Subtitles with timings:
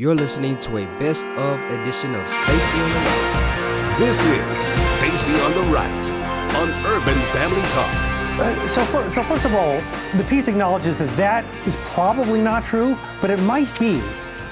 [0.00, 3.96] You're listening to a best of edition of Stacy on the Right.
[3.98, 4.64] This is
[4.96, 6.10] Stacy on the Right
[6.56, 7.94] on Urban Family Talk.
[8.40, 9.78] Uh, so, for, so first of all,
[10.16, 14.00] the piece acknowledges that that is probably not true, but it might be.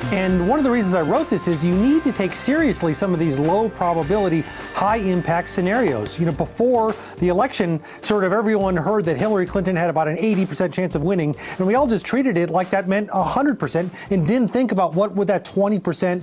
[0.04, 3.12] And one of the reasons I wrote this is you need to take seriously some
[3.12, 4.40] of these low probability,
[4.72, 6.18] high impact scenarios.
[6.18, 10.16] You know, before the election, sort of everyone heard that Hillary Clinton had about an
[10.16, 14.26] 80% chance of winning, and we all just treated it like that meant 100% and
[14.26, 16.22] didn't think about what would that 20%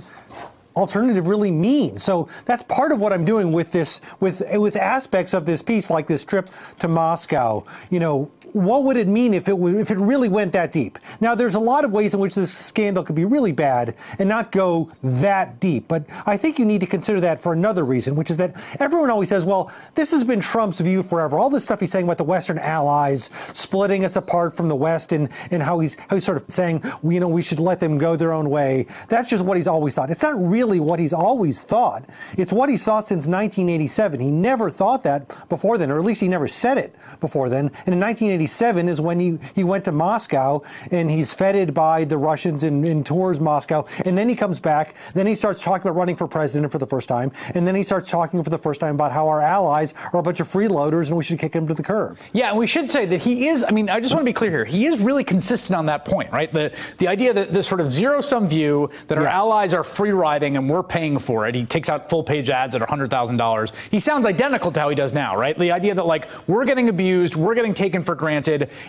[0.76, 1.96] alternative really mean.
[1.96, 5.90] So that's part of what I'm doing with this, with with aspects of this piece,
[5.90, 7.64] like this trip to Moscow.
[7.90, 10.98] You know, what would it mean if it if it really went that deep?
[11.20, 14.30] Now, there's a lot of ways in which this scandal could be really bad and
[14.30, 18.14] not go that deep, but I think you need to consider that for another reason,
[18.14, 21.64] which is that everyone always says, "Well, this has been Trump's view forever." All this
[21.64, 25.62] stuff he's saying about the Western allies splitting us apart from the West, and and
[25.62, 28.32] how he's how he's sort of saying, you know, we should let them go their
[28.32, 28.86] own way.
[29.08, 30.10] That's just what he's always thought.
[30.10, 32.08] It's not really what he's always thought.
[32.38, 34.18] It's what he's thought since 1987.
[34.18, 37.70] He never thought that before then, or at least he never said it before then.
[37.84, 38.45] And in 1987.
[38.46, 42.84] 1987 is when he, he went to Moscow and he's feted by the Russians and,
[42.84, 43.86] and tours Moscow.
[44.04, 44.94] And then he comes back.
[45.14, 47.32] Then he starts talking about running for president for the first time.
[47.54, 50.22] And then he starts talking for the first time about how our allies are a
[50.22, 52.18] bunch of freeloaders and we should kick him to the curb.
[52.32, 54.32] Yeah, and we should say that he is, I mean, I just want to be
[54.32, 54.64] clear here.
[54.64, 56.52] He is really consistent on that point, right?
[56.52, 59.36] The, the idea that this sort of zero sum view that our yeah.
[59.36, 61.54] allies are free riding and we're paying for it.
[61.54, 63.72] He takes out full page ads at $100,000.
[63.90, 65.58] He sounds identical to how he does now, right?
[65.58, 68.35] The idea that, like, we're getting abused, we're getting taken for granted,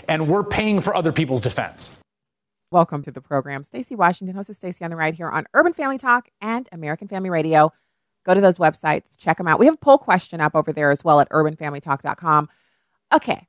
[0.08, 1.92] and we're paying for other people's defense.
[2.70, 3.64] Welcome to the program.
[3.64, 7.08] Stacy Washington, host of Stacy on the Right here on Urban Family Talk and American
[7.08, 7.72] Family Radio.
[8.26, 9.58] Go to those websites, check them out.
[9.58, 12.50] We have a poll question up over there as well at urbanfamilytalk.com.
[13.14, 13.48] Okay.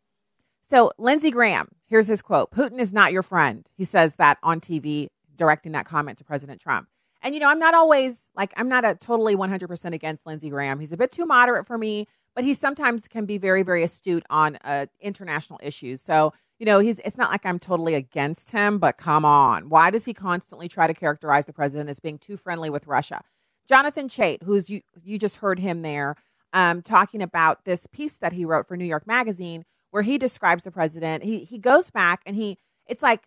[0.70, 3.68] So, Lindsey Graham, here's his quote Putin is not your friend.
[3.76, 6.86] He says that on TV, directing that comment to President Trump.
[7.28, 10.80] And, you know, I'm not always like, I'm not a totally 100% against Lindsey Graham.
[10.80, 12.06] He's a bit too moderate for me
[12.38, 16.00] but he sometimes can be very, very astute on uh, international issues.
[16.00, 19.68] So, you know, he's it's not like I'm totally against him, but come on.
[19.68, 23.22] Why does he constantly try to characterize the president as being too friendly with Russia?
[23.68, 26.14] Jonathan Chait, who's you you just heard him there
[26.52, 30.62] um, talking about this piece that he wrote for New York Magazine, where he describes
[30.62, 31.24] the president.
[31.24, 32.56] He he goes back and he
[32.86, 33.24] it's like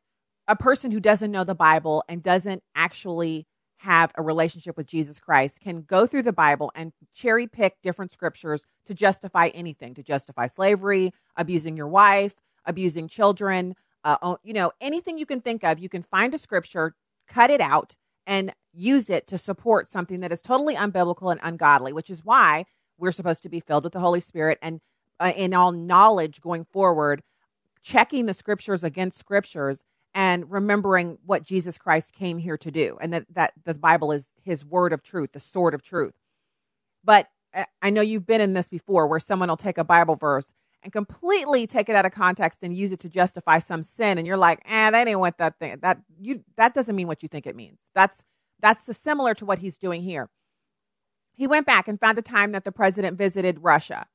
[0.48, 3.46] a person who doesn't know the Bible and doesn't actually
[3.82, 8.12] have a relationship with Jesus Christ can go through the Bible and cherry pick different
[8.12, 14.72] scriptures to justify anything, to justify slavery, abusing your wife, abusing children, uh, you know,
[14.82, 15.80] anything you can think of.
[15.80, 16.94] You can find a scripture,
[17.28, 17.96] cut it out,
[18.28, 22.66] and use it to support something that is totally unbiblical and ungodly, which is why
[23.00, 24.80] we're supposed to be filled with the Holy Spirit and
[25.20, 27.24] uh, in all knowledge going forward,
[27.82, 33.14] checking the scriptures against scriptures and remembering what Jesus Christ came here to do and
[33.14, 36.14] that, that the Bible is his word of truth, the sword of truth.
[37.04, 40.16] But uh, I know you've been in this before where someone will take a Bible
[40.16, 44.18] verse and completely take it out of context and use it to justify some sin
[44.18, 47.08] and you're like, "Ah, eh, that ain't what that thing that you that doesn't mean
[47.08, 48.24] what you think it means." That's
[48.60, 50.30] that's similar to what he's doing here.
[51.36, 54.08] He went back and found a time that the president visited Russia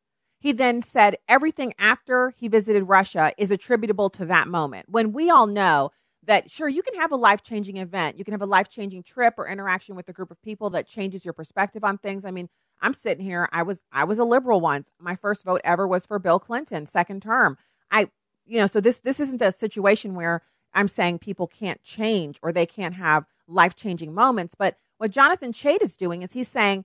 [0.46, 4.88] he then said everything after he visited Russia is attributable to that moment.
[4.88, 5.90] When we all know
[6.24, 9.02] that, sure, you can have a life changing event, you can have a life changing
[9.02, 12.24] trip or interaction with a group of people that changes your perspective on things.
[12.24, 12.48] I mean,
[12.80, 13.48] I'm sitting here.
[13.50, 14.92] I was I was a liberal once.
[15.00, 17.58] My first vote ever was for Bill Clinton, second term.
[17.90, 18.08] I,
[18.44, 20.42] you know, so this this isn't a situation where
[20.72, 24.54] I'm saying people can't change or they can't have life changing moments.
[24.56, 26.84] But what Jonathan Chait is doing is he's saying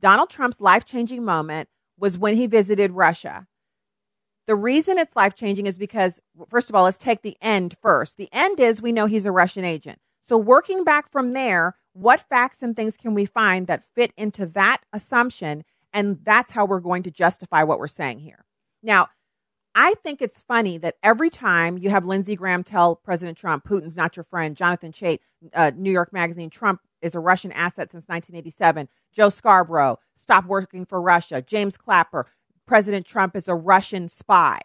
[0.00, 1.68] Donald Trump's life changing moment
[2.00, 3.46] was when he visited Russia.
[4.46, 8.16] The reason it's life changing is because, first of all, let's take the end first.
[8.16, 10.00] The end is we know he's a Russian agent.
[10.22, 14.46] So, working back from there, what facts and things can we find that fit into
[14.46, 15.64] that assumption?
[15.92, 18.44] And that's how we're going to justify what we're saying here.
[18.82, 19.08] Now,
[19.74, 23.96] I think it's funny that every time you have Lindsey Graham tell President Trump, Putin's
[23.96, 25.20] not your friend, Jonathan Chait,
[25.54, 30.84] uh, New York Magazine, Trump is a Russian asset since 1987, Joe Scarborough, stop working
[30.84, 32.26] for Russia, James Clapper,
[32.66, 34.60] President Trump is a Russian spy.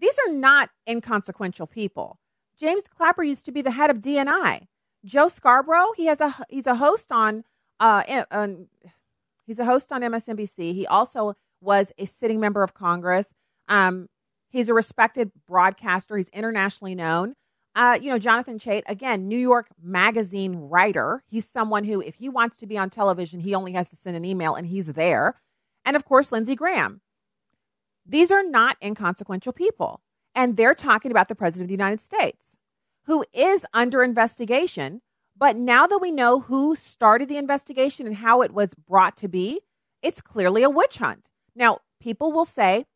[0.00, 2.18] These are not inconsequential people.
[2.58, 4.66] James Clapper used to be the head of DNI.
[5.04, 7.44] Joe Scarborough, he has a he's a host on
[7.80, 8.68] uh, on,
[9.46, 10.74] he's a host on MSNBC.
[10.74, 13.34] He also was a sitting member of Congress.
[13.68, 14.08] Um,
[14.48, 16.16] He's a respected broadcaster.
[16.16, 17.34] He's internationally known.
[17.74, 21.22] Uh, you know, Jonathan Chait, again, New York Magazine writer.
[21.28, 24.16] He's someone who, if he wants to be on television, he only has to send
[24.16, 25.40] an email and he's there.
[25.84, 27.02] And of course, Lindsey Graham.
[28.04, 30.00] These are not inconsequential people.
[30.34, 32.56] And they're talking about the President of the United States,
[33.04, 35.02] who is under investigation
[35.38, 39.28] But now that we know who started the investigation and how it was brought to
[39.28, 39.60] be,
[40.02, 41.28] it's clearly a witch hunt.
[41.54, 42.86] Now, people will say,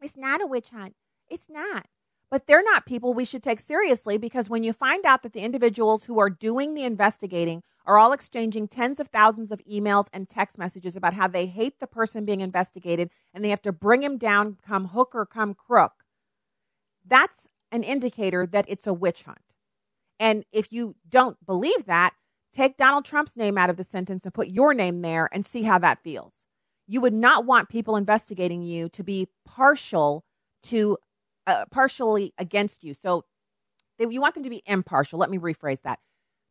[0.00, 0.94] it's not a witch hunt.
[1.28, 1.86] It's not.
[2.30, 5.40] But they're not people we should take seriously because when you find out that the
[5.40, 10.28] individuals who are doing the investigating are all exchanging tens of thousands of emails and
[10.28, 14.02] text messages about how they hate the person being investigated and they have to bring
[14.02, 16.04] him down, come hook or come crook,
[17.06, 19.54] that's an indicator that it's a witch hunt.
[20.20, 22.14] And if you don't believe that,
[22.52, 25.62] take Donald Trump's name out of the sentence and put your name there and see
[25.62, 26.47] how that feels.
[26.88, 30.24] You would not want people investigating you to be partial
[30.64, 30.98] to
[31.46, 32.94] uh, partially against you.
[32.94, 33.24] So
[33.98, 35.18] you want them to be impartial.
[35.18, 36.00] Let me rephrase that.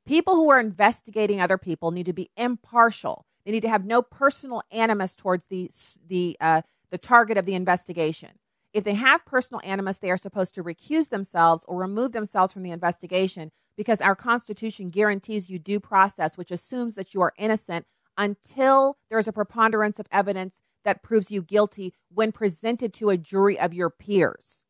[0.06, 3.26] People who are investigating other people need to be impartial.
[3.46, 5.70] They need to have no personal animus towards the
[6.08, 6.62] the uh,
[6.92, 8.32] the target of the investigation.
[8.74, 12.64] If they have personal animus, they are supposed to recuse themselves or remove themselves from
[12.64, 17.86] the investigation because our Constitution guarantees you due process, which assumes that you are innocent
[18.18, 23.18] until there is a preponderance of evidence that proves you guilty when presented to a
[23.18, 24.64] jury of your peers.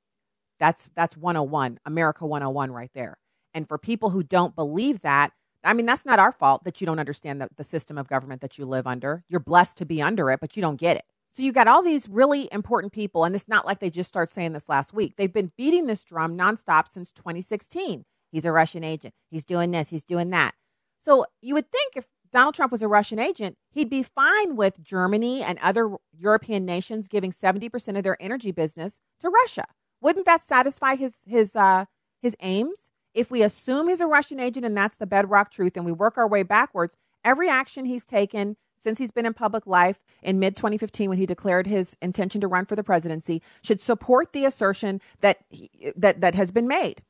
[0.60, 3.18] That's that's 101, America 101 right there.
[3.54, 5.32] And for people who don't believe that,
[5.64, 8.42] I mean, that's not our fault that you don't understand the, the system of government
[8.42, 9.24] that you live under.
[9.30, 11.06] You're blessed to be under it, but you don't get it.
[11.36, 14.30] So you got all these really important people, and it's not like they just start
[14.30, 15.16] saying this last week.
[15.18, 18.06] They've been beating this drum nonstop since 2016.
[18.32, 19.14] He's a Russian agent.
[19.30, 19.90] He's doing this.
[19.90, 20.56] He's doing that.
[21.04, 24.82] So you would think if Donald Trump was a Russian agent, he'd be fine with
[24.82, 29.66] Germany and other European nations giving 70% of their energy business to Russia.
[30.02, 31.86] Wouldn't that satisfy his his uh,
[32.22, 32.92] his aims?
[33.14, 36.18] If we assume he's a Russian agent and that's the bedrock truth, and we work
[36.18, 40.56] our way backwards, every action he's taken since he's been in public life in mid
[40.56, 45.02] 2015 when he declared his intention to run for the presidency should support the assertion
[45.22, 47.02] that he, that that has been made.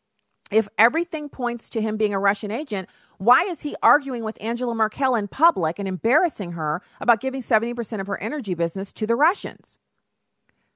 [0.51, 4.75] If everything points to him being a Russian agent, why is he arguing with Angela
[4.75, 9.15] Merkel in public and embarrassing her about giving 70% of her energy business to the
[9.15, 9.79] Russians?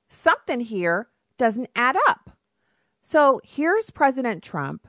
[0.10, 1.08] Something here
[1.38, 2.32] doesn't add up.
[3.02, 4.88] So here's President Trump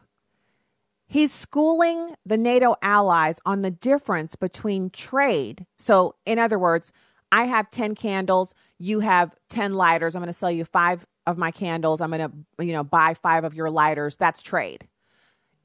[1.12, 5.66] He's schooling the NATO allies on the difference between trade.
[5.76, 6.90] So, in other words,
[7.30, 10.14] I have 10 candles, you have 10 lighters.
[10.14, 12.00] I'm going to sell you 5 of my candles.
[12.00, 14.16] I'm going to, you know, buy 5 of your lighters.
[14.16, 14.88] That's trade.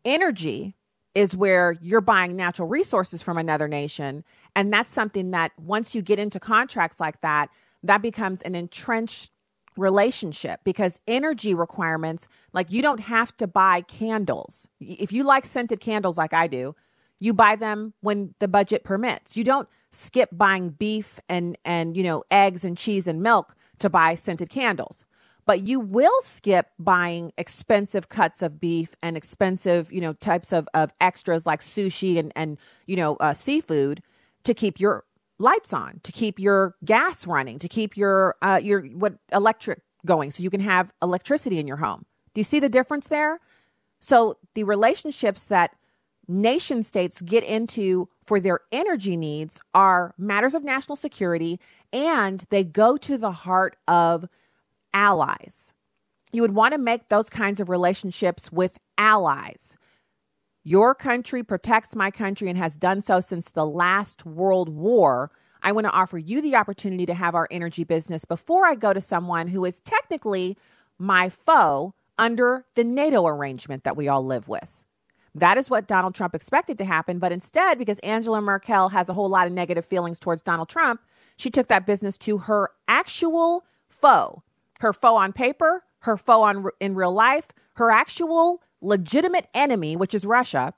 [0.06, 0.76] Energy
[1.16, 4.24] is where you're buying natural resources from another nation,
[4.56, 7.50] and that's something that once you get into contracts like that,
[7.84, 9.32] that becomes an entrenched
[9.78, 14.68] relationship because energy requirements, like you don't have to buy candles.
[14.80, 16.76] If you like scented candles like I do,
[17.20, 19.38] you buy them when the budget permits.
[19.38, 23.90] You don't skip buying beef and and you know eggs and cheese and milk to
[23.90, 25.06] buy scented candles.
[25.48, 30.68] But you will skip buying expensive cuts of beef and expensive, you know, types of,
[30.74, 34.04] of extras like sushi and, and you know, uh, seafood
[34.44, 35.06] to keep your
[35.40, 40.32] lights on, to keep your gas running, to keep your uh, your what electric going,
[40.32, 42.06] so you can have electricity in your home.
[42.34, 43.40] Do you see the difference there?
[44.00, 45.72] So the relationships that
[46.28, 51.60] nation states get into for their energy needs are matters of national security,
[51.94, 54.28] and they go to the heart of
[54.98, 55.74] allies.
[56.34, 59.78] You would want to make those kinds of relationships with allies.
[60.64, 65.32] Your country protects my country and has done so since the last World War.
[65.62, 68.92] I want to offer you the opportunity to have our energy business before I go
[68.92, 70.58] to someone who is technically
[70.98, 74.84] my foe under the NATO arrangement that we all live with.
[75.36, 79.14] That is what Donald Trump expected to happen, but instead, because Angela Merkel has a
[79.14, 81.02] whole lot of negative feelings towards Donald Trump,
[81.38, 84.42] she took that business to her actual foe.
[84.80, 90.14] Her foe on paper, her foe on in real life, her actual legitimate enemy, which
[90.14, 90.74] is Russia,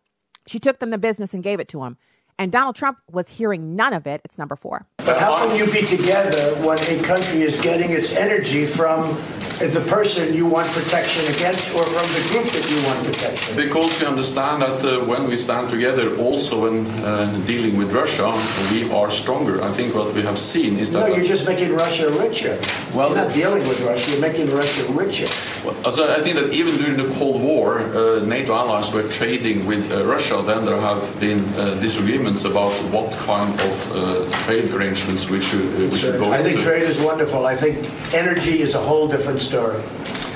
[0.47, 1.97] she took them the business and gave it to him.
[2.37, 4.21] And Donald Trump was hearing none of it.
[4.23, 4.87] It's number four.
[4.97, 9.21] But how can you be together when a country is getting its energy from
[9.67, 13.55] the person you want protection against or from the group that you want protection?
[13.55, 18.31] Because we understand that uh, when we stand together also in uh, dealing with Russia,
[18.71, 19.61] we are stronger.
[19.61, 21.09] I think what we have seen is that.
[21.09, 22.57] No, you're just making Russia richer.
[22.93, 25.27] Well, you're not dealing with Russia, you're making Russia richer.
[25.65, 29.65] Well, so I think that even during the Cold War, uh, NATO allies were trading
[29.67, 30.41] with uh, Russia.
[30.45, 35.91] Then there have been uh, disagreements about what kind of uh, trade arrangements we should,
[35.91, 36.65] we should go I think into.
[36.65, 37.45] trade is wonderful.
[37.45, 37.77] I think
[38.13, 39.77] energy is a whole different story.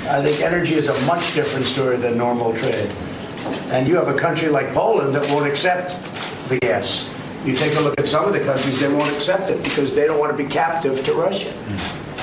[0.09, 2.89] I think energy is a much different story than normal trade.
[3.69, 5.91] And you have a country like Poland that won't accept
[6.49, 7.13] the gas.
[7.45, 10.07] You take a look at some of the countries, they won't accept it because they
[10.07, 11.53] don't want to be captive to Russia.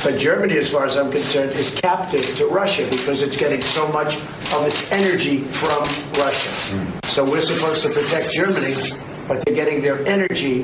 [0.03, 3.87] But Germany, as far as I'm concerned, is captive to Russia because it's getting so
[3.93, 4.17] much
[4.55, 5.85] of its energy from
[6.19, 6.51] Russia.
[7.07, 8.75] So we're supposed to protect Germany,
[9.29, 10.63] but they're getting their energy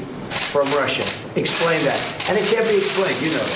[0.50, 1.06] from Russia.
[1.38, 2.00] Explain that.
[2.28, 3.21] And it can't be explained.
[3.23, 3.47] You know.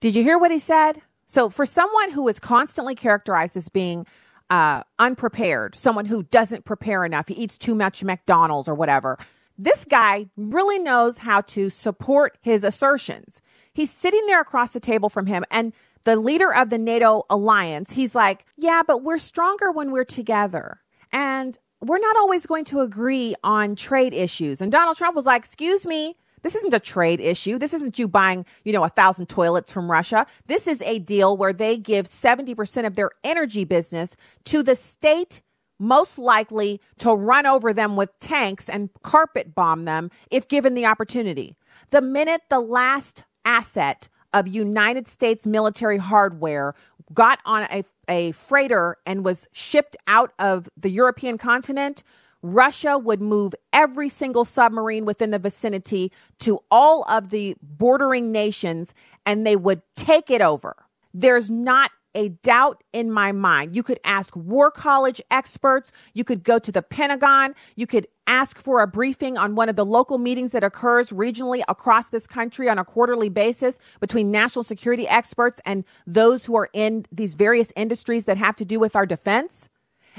[0.00, 1.00] Did you hear what he said?
[1.28, 4.06] So, for someone who is constantly characterized as being
[4.48, 9.18] uh, unprepared, someone who doesn't prepare enough, he eats too much McDonald's or whatever,
[9.58, 13.42] this guy really knows how to support his assertions.
[13.74, 17.92] He's sitting there across the table from him, and the leader of the NATO alliance,
[17.92, 20.80] he's like, Yeah, but we're stronger when we're together.
[21.12, 24.62] And we're not always going to agree on trade issues.
[24.62, 27.58] And Donald Trump was like, Excuse me, this isn't a trade issue.
[27.58, 30.26] This isn't you buying, you know, a thousand toilets from Russia.
[30.46, 35.42] This is a deal where they give 70% of their energy business to the state
[35.78, 40.86] most likely to run over them with tanks and carpet bomb them if given the
[40.86, 41.56] opportunity.
[41.90, 46.74] The minute the last asset of United States military hardware
[47.14, 52.02] got on a, a freighter and was shipped out of the European continent,
[52.42, 58.94] Russia would move every single submarine within the vicinity to all of the bordering nations
[59.26, 60.76] and they would take it over.
[61.12, 63.76] There's not a doubt in my mind.
[63.76, 65.92] You could ask War College experts.
[66.14, 67.54] You could go to the Pentagon.
[67.76, 71.62] You could ask for a briefing on one of the local meetings that occurs regionally
[71.68, 76.70] across this country on a quarterly basis between national security experts and those who are
[76.72, 79.68] in these various industries that have to do with our defense.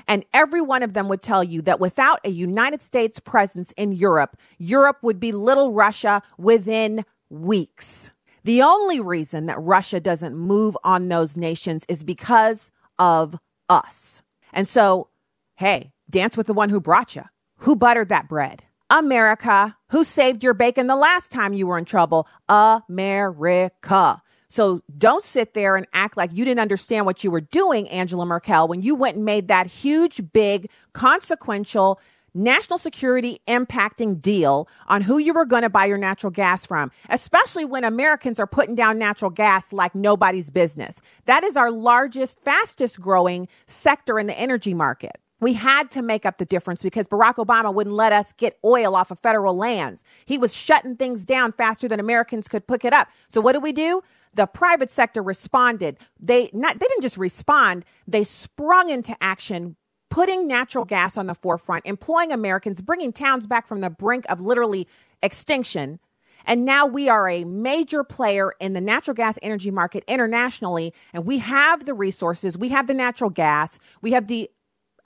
[0.08, 3.92] And every one of them would tell you that without a United States presence in
[3.92, 8.12] Europe, Europe would be little Russia within weeks.
[8.44, 13.36] The only reason that Russia doesn't move on those nations is because of
[13.68, 14.24] us.
[14.54, 15.10] And so,
[15.56, 17.24] hey, dance with the one who brought you.
[17.58, 18.64] Who buttered that bread?
[18.90, 19.78] America.
[19.90, 22.28] Who saved your bacon the last time you were in trouble?
[22.48, 24.22] America.
[24.50, 28.26] So don't sit there and act like you didn't understand what you were doing, Angela
[28.26, 32.00] Merkel, when you went and made that huge, big, consequential,
[32.34, 36.92] national security impacting deal on who you were going to buy your natural gas from,
[37.10, 41.00] especially when Americans are putting down natural gas like nobody's business.
[41.26, 45.20] That is our largest, fastest growing sector in the energy market.
[45.40, 48.96] We had to make up the difference because Barack Obama wouldn't let us get oil
[48.96, 50.04] off of federal lands.
[50.26, 53.08] He was shutting things down faster than Americans could pick it up.
[53.30, 54.02] So what did we do?
[54.34, 55.98] the private sector responded.
[56.20, 59.76] They not they didn't just respond, they sprung into action
[60.10, 64.42] putting natural gas on the forefront, employing Americans, bringing towns back from the brink of
[64.42, 64.88] literally
[65.22, 66.00] extinction.
[66.46, 71.26] And now we are a major player in the natural gas energy market internationally, and
[71.26, 74.50] we have the resources, we have the natural gas, we have the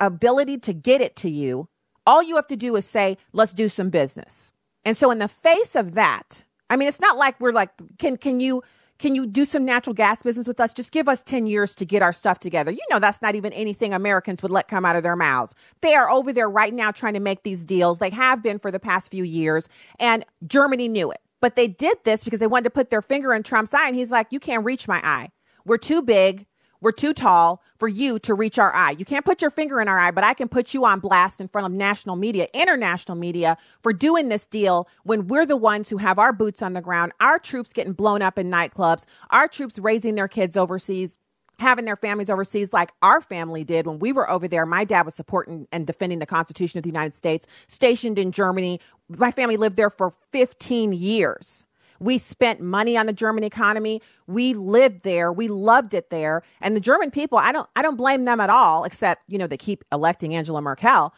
[0.05, 1.67] ability to get it to you.
[2.05, 4.51] All you have to do is say, let's do some business.
[4.85, 7.69] And so in the face of that, I mean, it's not like we're like,
[7.99, 8.63] can can you
[8.99, 10.73] can you do some natural gas business with us?
[10.73, 12.71] Just give us 10 years to get our stuff together.
[12.71, 15.53] You know, that's not even anything Americans would let come out of their mouths.
[15.81, 17.99] They are over there right now trying to make these deals.
[17.99, 19.67] They have been for the past few years,
[19.99, 21.21] and Germany knew it.
[21.41, 23.95] But they did this because they wanted to put their finger in Trump's eye, and
[23.95, 25.31] he's like, You can't reach my eye.
[25.65, 26.45] We're too big.
[26.83, 28.91] We're too tall for you to reach our eye.
[28.91, 31.39] You can't put your finger in our eye, but I can put you on blast
[31.39, 35.87] in front of national media, international media for doing this deal when we're the ones
[35.87, 39.47] who have our boots on the ground, our troops getting blown up in nightclubs, our
[39.47, 41.19] troops raising their kids overseas
[41.59, 44.65] having their families overseas like our family did when we were over there.
[44.65, 48.81] My dad was supporting and defending the Constitution of the United States, stationed in Germany.
[49.07, 51.65] My family lived there for 15 years.
[52.03, 54.01] We spent money on the German economy.
[54.27, 55.31] We lived there.
[55.31, 56.43] We loved it there.
[56.59, 59.47] And the German people, I don't I don't blame them at all, except, you know,
[59.47, 61.13] they keep electing Angela Merkel.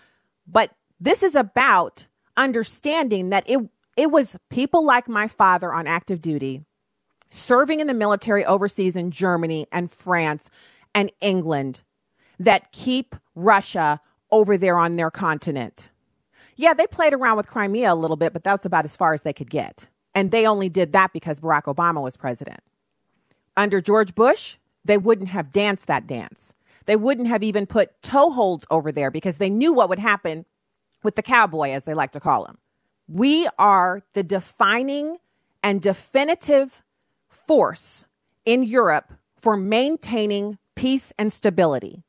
[0.46, 2.06] But this is about
[2.38, 3.60] understanding that it
[3.98, 6.64] it was people like my father on active duty
[7.30, 10.50] serving in the military overseas in Germany and France
[10.94, 11.82] and England
[12.40, 14.00] that keep Russia
[14.32, 15.90] over there on their continent.
[16.56, 19.24] Yeah, they played around with Crimea a little bit, but that's about as far as
[19.24, 19.88] they could get.
[20.16, 22.62] And they only did that because Barack Obama was president.
[23.58, 26.54] Under George Bush, they wouldn't have danced that dance.
[26.86, 30.46] They wouldn't have even put toeholds over there because they knew what would happen
[31.04, 32.58] with the cowboy, as they like to call him.
[33.08, 35.18] We are the defining
[35.62, 36.82] and definitive
[37.30, 38.06] force
[38.46, 42.04] in Europe for maintaining peace and stability.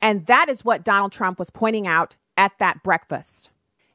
[0.00, 3.50] And that is what Donald Trump was pointing out at that breakfast.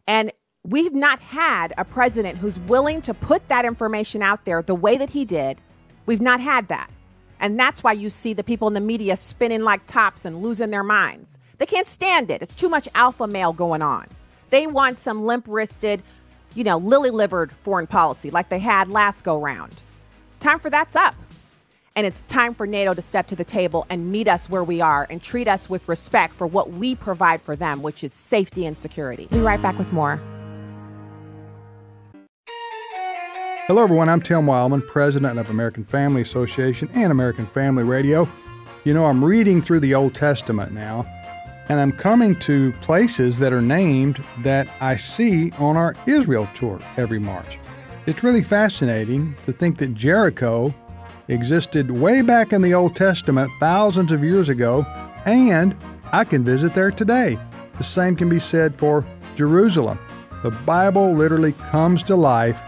[0.08, 0.32] And
[0.64, 4.96] We've not had a president who's willing to put that information out there the way
[4.96, 5.60] that he did.
[6.06, 6.92] We've not had that.
[7.40, 10.70] And that's why you see the people in the media spinning like tops and losing
[10.70, 11.40] their minds.
[11.58, 12.44] They can't stand it.
[12.44, 14.08] It's too much alpha male going on.
[14.52, 16.04] They want some limp wristed,
[16.54, 19.82] you know, lily livered foreign policy like they had last go round.
[20.40, 21.16] Time for that's up.
[21.96, 24.80] And it's time for NATO to step to the table and meet us where we
[24.80, 28.68] are and treat us with respect for what we provide for them, which is safety
[28.68, 29.28] and security.
[29.32, 30.22] Be right back with more.
[33.68, 34.10] Hello, everyone.
[34.10, 38.28] I'm Tim Wildmon, president of American Family Association and American Family Radio.
[38.86, 41.06] You know, I'm reading through the Old Testament now,
[41.70, 46.80] and I'm coming to places that are named that I see on our Israel tour
[46.98, 47.60] every March.
[48.08, 50.74] It's really fascinating to think that Jericho
[51.28, 54.84] existed way back in the Old Testament thousands of years ago,
[55.26, 55.78] and
[56.12, 57.38] I can visit there today.
[57.78, 60.00] The same can be said for Jerusalem.
[60.42, 62.60] The Bible literally comes to life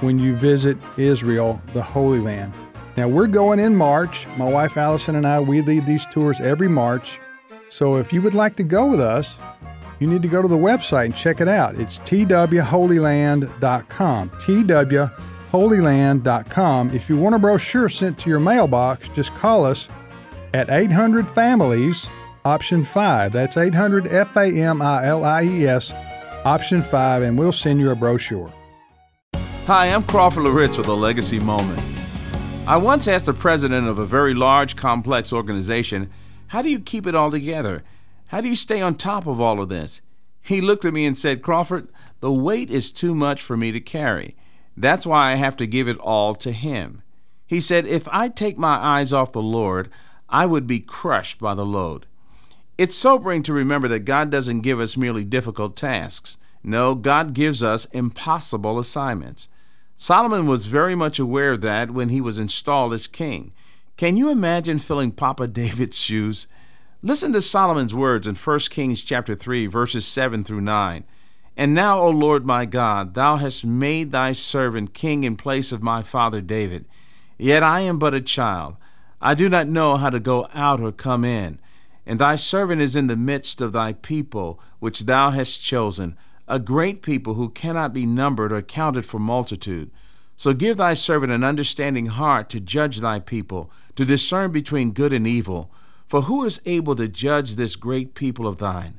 [0.00, 2.52] when you visit Israel, the Holy Land.
[2.96, 4.26] Now, we're going in March.
[4.36, 7.20] My wife Allison and I, we lead these tours every March.
[7.68, 9.36] So if you would like to go with us,
[10.00, 11.78] you need to go to the website and check it out.
[11.78, 14.30] It's twholyland.com.
[14.30, 16.90] twholyland.com.
[16.90, 19.88] If you want a brochure sent to your mailbox, just call us
[20.54, 22.08] at 800 Families,
[22.44, 23.32] option 5.
[23.32, 25.92] That's 800 F A M I L I E S,
[26.44, 28.52] option 5, and we'll send you a brochure.
[29.68, 31.78] Hi, I'm Crawford Loritts with a legacy moment.
[32.66, 36.08] I once asked the president of a very large, complex organization,
[36.46, 37.84] How do you keep it all together?
[38.28, 40.00] How do you stay on top of all of this?
[40.40, 41.88] He looked at me and said, Crawford,
[42.20, 44.36] the weight is too much for me to carry.
[44.74, 47.02] That's why I have to give it all to Him.
[47.46, 49.90] He said, If I take my eyes off the Lord,
[50.30, 52.06] I would be crushed by the load.
[52.78, 56.38] It's sobering to remember that God doesn't give us merely difficult tasks.
[56.64, 59.50] No, God gives us impossible assignments.
[60.00, 63.52] Solomon was very much aware of that when he was installed as king.
[63.96, 66.46] Can you imagine filling Papa David's shoes?
[67.02, 71.02] Listen to Solomon's words in 1 Kings chapter 3 verses 7 through 9.
[71.56, 75.82] And now, O Lord my God, thou hast made thy servant king in place of
[75.82, 76.84] my father David.
[77.36, 78.76] Yet I am but a child.
[79.20, 81.58] I do not know how to go out or come in.
[82.06, 86.16] And thy servant is in the midst of thy people, which thou hast chosen,
[86.48, 89.90] a great people who cannot be numbered or counted for multitude.
[90.36, 95.12] So give thy servant an understanding heart to judge thy people, to discern between good
[95.12, 95.70] and evil.
[96.06, 98.98] For who is able to judge this great people of thine?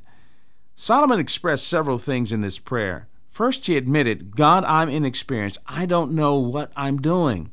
[0.74, 3.08] Solomon expressed several things in this prayer.
[3.30, 5.58] First, he admitted, God, I'm inexperienced.
[5.66, 7.50] I don't know what I'm doing.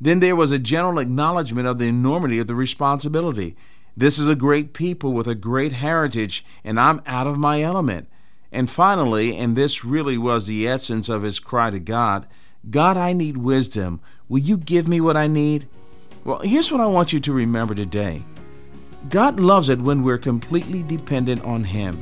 [0.00, 3.56] Then there was a general acknowledgement of the enormity of the responsibility.
[3.96, 8.08] This is a great people with a great heritage, and I'm out of my element.
[8.52, 12.26] And finally, and this really was the essence of his cry to God
[12.68, 14.00] God, I need wisdom.
[14.28, 15.68] Will you give me what I need?
[16.24, 18.24] Well, here's what I want you to remember today
[19.08, 21.96] God loves it when we're completely dependent on Him.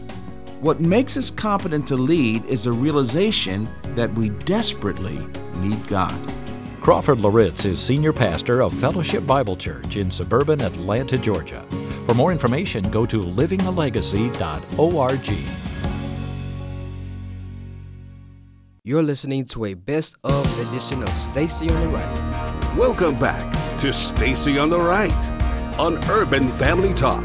[0.61, 5.19] What makes us competent to lead is the realization that we desperately
[5.57, 6.19] need God.
[6.81, 11.67] Crawford Loritts is senior pastor of Fellowship Bible Church in suburban Atlanta, Georgia.
[12.07, 15.64] For more information, go to livingalegacy.org.
[18.87, 22.77] You're listening to a best of edition of Stacy on the Right.
[22.77, 25.31] Welcome back to Stacy on the Right
[25.79, 27.25] on Urban Family Talk.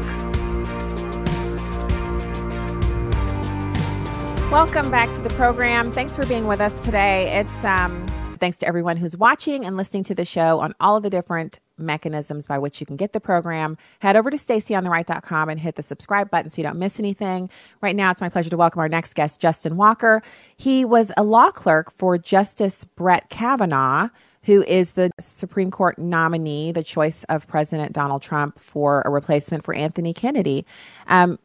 [4.50, 5.92] Welcome back to the program.
[5.92, 7.30] Thanks for being with us today.
[7.30, 8.06] It's um,
[8.38, 11.60] thanks to everyone who's watching and listening to the show on all of the different
[11.80, 13.76] mechanisms by which you can get the program.
[14.00, 17.50] Head over to stacyontheright.com and hit the subscribe button so you don't miss anything.
[17.80, 20.22] Right now, it's my pleasure to welcome our next guest, Justin Walker.
[20.56, 24.08] He was a law clerk for Justice Brett Kavanaugh,
[24.44, 29.64] who is the Supreme Court nominee, the choice of President Donald Trump for a replacement
[29.64, 30.64] for Anthony Kennedy.
[31.06, 31.38] Um,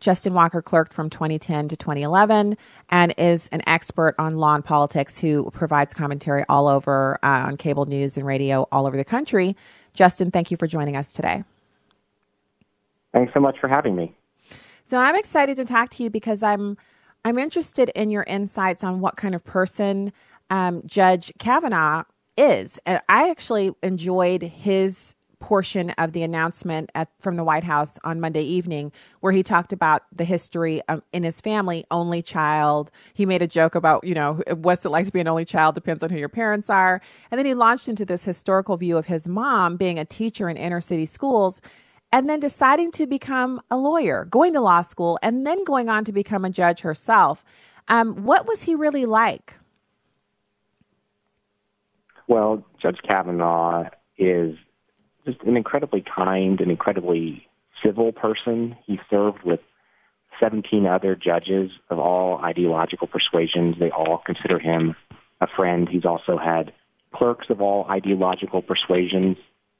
[0.00, 2.56] Justin Walker clerked from 2010 to 2011
[2.88, 7.56] and is an expert on law and politics who provides commentary all over uh, on
[7.56, 9.56] cable news and radio all over the country.
[9.94, 11.44] Justin, thank you for joining us today.
[13.12, 14.14] Thanks so much for having me.
[14.84, 16.76] So I'm excited to talk to you because I'm
[17.24, 20.12] I'm interested in your insights on what kind of person
[20.48, 22.04] um, Judge Kavanaugh
[22.36, 22.80] is.
[22.86, 28.20] And I actually enjoyed his portion of the announcement at, from the White House on
[28.20, 32.90] Monday evening, where he talked about the history of, in his family, only child.
[33.14, 35.74] He made a joke about, you know, what's it like to be an only child
[35.74, 37.00] depends on who your parents are.
[37.30, 40.56] And then he launched into this historical view of his mom being a teacher in
[40.56, 41.60] inner city schools
[42.12, 46.04] and then deciding to become a lawyer, going to law school, and then going on
[46.04, 47.44] to become a judge herself.
[47.88, 49.56] Um, what was he really like?
[52.26, 54.56] Well, Judge Kavanaugh is
[55.30, 57.46] just an incredibly kind and incredibly
[57.84, 58.76] civil person.
[58.86, 59.60] He served with
[60.38, 63.76] 17 other judges of all ideological persuasions.
[63.78, 64.96] They all consider him
[65.40, 65.88] a friend.
[65.88, 66.72] He's also had
[67.14, 69.36] clerks of all ideological persuasions.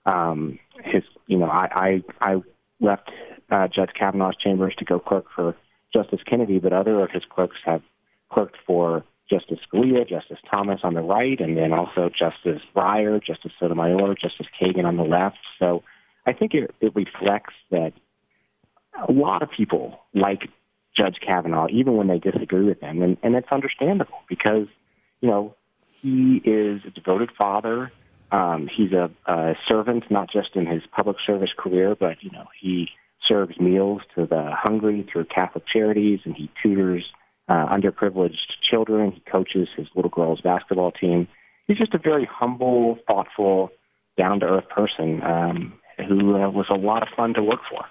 [0.07, 2.43] Um, his, you know, I I, I
[2.81, 3.11] left
[3.51, 5.55] uh, Judge Kavanaugh's chambers to go clerk for
[5.93, 7.83] Justice Kennedy, but other of his clerks have
[8.31, 13.53] clerked for Justice Scalia, Justice Thomas on the right, and then also Justice Breyer, Justice
[13.61, 15.38] Sotomayor, Justice Kagan on the left.
[15.59, 15.85] So
[16.27, 17.93] I think it, it reflects that
[19.09, 20.49] a lot of people like
[20.97, 24.66] Judge Kavanaugh, even when they disagree with him, and, and it's understandable because,
[25.21, 25.55] you know,
[26.03, 27.93] he is a devoted father.
[28.33, 32.47] Um, he's a, a servant, not just in his public service career, but, you know,
[32.59, 32.88] he
[33.27, 37.05] serves meals to the hungry through Catholic charities, and he tutors
[37.51, 39.11] uh, underprivileged children.
[39.11, 41.27] He coaches his little girls' basketball team.
[41.67, 43.71] He's just a very humble, thoughtful,
[44.17, 45.75] down-to-earth person um,
[46.09, 47.85] who uh, was a lot of fun to work for.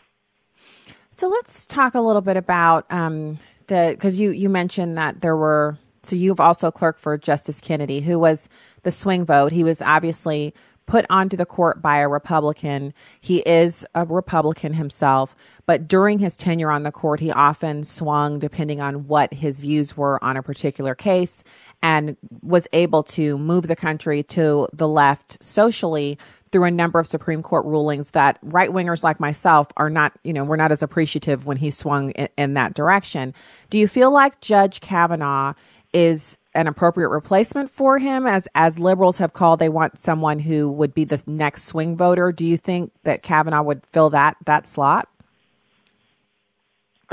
[1.11, 3.35] So let's talk a little bit about um,
[3.67, 7.99] the because you you mentioned that there were so you've also clerked for Justice Kennedy,
[7.99, 8.47] who was
[8.83, 9.51] the swing vote.
[9.51, 10.53] He was obviously
[10.89, 12.93] put onto the court by a Republican.
[13.21, 15.35] He is a Republican himself,
[15.67, 19.95] but during his tenure on the court, he often swung depending on what his views
[19.95, 21.43] were on a particular case
[21.83, 26.17] and was able to move the country to the left socially
[26.51, 30.33] through a number of Supreme Court rulings that right wingers like myself are not, you
[30.33, 33.35] know, we're not as appreciative when he swung in, in, that direction.
[33.69, 35.53] Do you feel like Judge Kavanaugh
[35.93, 40.71] is an appropriate replacement for him as as liberals have called they want someone who
[40.71, 44.67] would be the next swing voter do you think that kavanaugh would fill that that
[44.67, 45.07] slot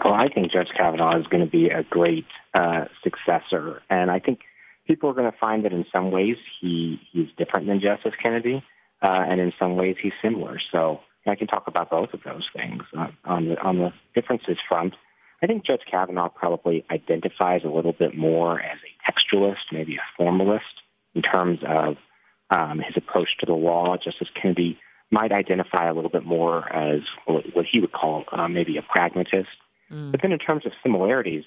[0.04, 4.18] oh i think judge kavanaugh is going to be a great uh, successor and i
[4.18, 4.40] think
[4.86, 8.62] people are going to find that in some ways he he's different than justice kennedy
[9.02, 10.58] uh, and in some ways he's similar.
[10.72, 12.82] So I can talk about both of those things.
[12.96, 14.94] Uh, on the on the differences front,
[15.46, 20.00] I think Judge Kavanaugh probably identifies a little bit more as a textualist, maybe a
[20.16, 20.82] formalist,
[21.14, 21.98] in terms of
[22.50, 23.96] um, his approach to the law.
[23.96, 24.76] Justice Kennedy
[25.12, 29.50] might identify a little bit more as what he would call uh, maybe a pragmatist.
[29.88, 30.10] Mm.
[30.10, 31.44] But then in terms of similarities,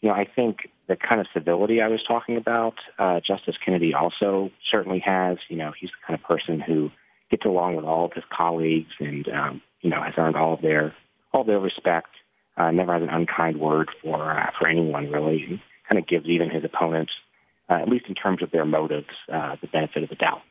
[0.00, 3.94] you know, I think the kind of civility I was talking about, uh, Justice Kennedy
[3.94, 5.38] also certainly has.
[5.48, 6.90] You know, he's the kind of person who
[7.30, 10.62] gets along with all of his colleagues and, um, you know, has earned all of
[10.62, 10.96] their
[11.32, 12.08] all of their respect.
[12.56, 16.50] Uh, never has an unkind word for uh, for anyone really, kind of gives even
[16.50, 17.12] his opponents,
[17.68, 20.42] uh, at least in terms of their motives, uh, the benefit of the doubt.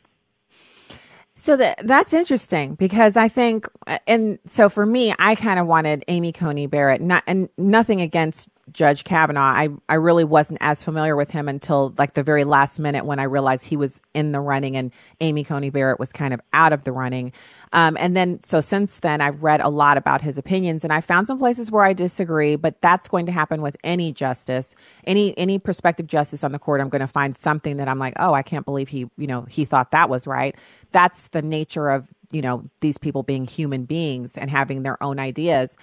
[1.34, 3.68] So that that's interesting because I think,
[4.08, 8.50] and so for me, I kind of wanted Amy Coney Barrett, not and nothing against
[8.72, 9.42] Judge Kavanaugh.
[9.42, 13.20] I, I really wasn't as familiar with him until like the very last minute when
[13.20, 16.74] I realized he was in the running and Amy Coney Barrett was kind of out
[16.74, 17.32] of the running.
[17.74, 21.02] Um, and then, so since then, I've read a lot about his opinions and I
[21.02, 24.76] found some places where I disagree, but that's going to happen with any justice,
[25.06, 26.82] any, any prospective justice on the court.
[26.82, 29.44] I'm going to find something that I'm like, oh, I can't believe he, you know,
[29.44, 30.56] he thought that was right.
[30.92, 35.20] That's the nature of, you know, these people being human beings and having their own
[35.20, 35.78] ideas.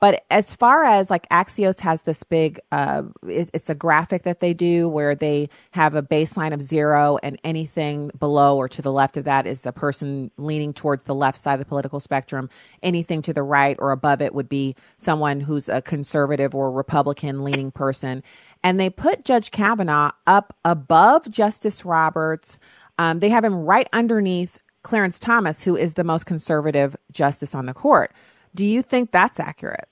[0.00, 4.40] But as far as like Axios has this big, uh, it, it's a graphic that
[4.40, 8.92] they do where they have a baseline of zero, and anything below or to the
[8.92, 12.48] left of that is a person leaning towards the left side of the political spectrum.
[12.82, 17.44] Anything to the right or above it would be someone who's a conservative or Republican
[17.44, 18.22] leaning person.
[18.62, 22.58] And they put Judge Kavanaugh up above Justice Roberts.
[22.98, 27.66] Um, they have him right underneath Clarence Thomas, who is the most conservative justice on
[27.66, 28.14] the court.
[28.54, 29.89] Do you think that's accurate?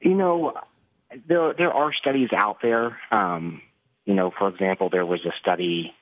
[0.00, 0.54] You know,
[1.26, 2.98] there there are studies out there.
[3.10, 3.62] Um,
[4.04, 5.94] you know, for example, there was a study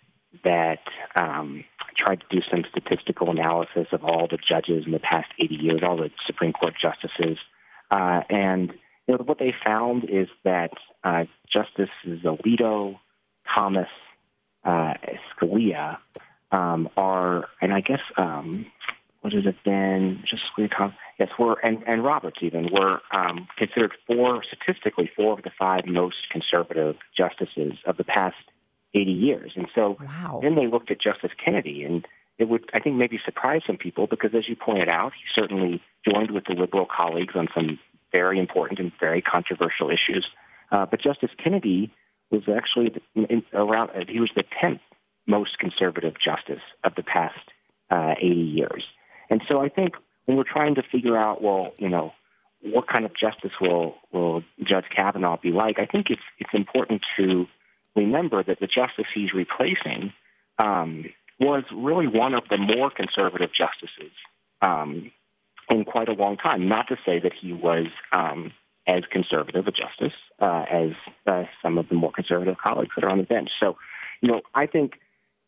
[0.44, 0.80] that
[1.14, 1.64] um,
[1.96, 5.80] tried to do some statistical analysis of all the judges in the past 80 years,
[5.82, 7.38] all the Supreme Court justices,
[7.90, 8.72] uh, and
[9.06, 10.72] you know what they found is that
[11.04, 12.98] uh, Justices Alito,
[13.52, 13.88] Thomas,
[14.64, 14.94] uh,
[15.34, 15.98] Scalia
[16.50, 18.66] um, are, and I guess um,
[19.20, 20.24] what has it been?
[20.26, 25.42] Just Scalia, yes, were and, and Roberts even were um, considered four statistically four of
[25.42, 28.36] the five most conservative justices of the past
[28.94, 29.52] 80 years.
[29.56, 30.40] And so wow.
[30.42, 32.06] then they looked at Justice Kennedy, and
[32.38, 35.82] it would I think maybe surprise some people because, as you pointed out, he certainly
[36.08, 37.78] joined with the liberal colleagues on some
[38.12, 40.26] very important and very controversial issues.
[40.70, 41.92] Uh, but Justice Kennedy
[42.30, 44.80] was actually in, around he was the tenth
[45.26, 47.50] most conservative justice of the past
[47.90, 48.84] uh, 80 years.
[49.28, 49.94] And so I think
[50.26, 52.12] when we're trying to figure out, well, you know,
[52.62, 55.78] what kind of justice will will Judge Kavanaugh be like?
[55.78, 57.46] I think it's it's important to
[57.94, 60.12] remember that the justice he's replacing
[60.58, 61.06] um,
[61.38, 64.12] was really one of the more conservative justices
[64.62, 65.10] um,
[65.70, 66.68] in quite a long time.
[66.68, 68.52] Not to say that he was um,
[68.86, 70.90] as conservative a justice uh, as
[71.26, 73.50] uh, some of the more conservative colleagues that are on the bench.
[73.58, 73.76] So,
[74.20, 74.94] you know, I think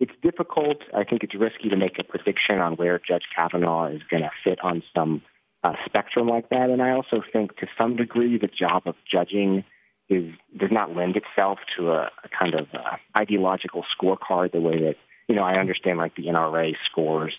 [0.00, 0.78] it's difficult.
[0.94, 4.30] I think it's risky to make a prediction on where Judge Kavanaugh is going to
[4.44, 5.22] fit on some
[5.64, 6.70] uh, spectrum like that.
[6.70, 9.64] And I also think, to some degree, the job of judging
[10.08, 14.80] is does not lend itself to a, a kind of uh, ideological scorecard the way
[14.84, 14.96] that
[15.28, 17.34] you know I understand like the NRA scores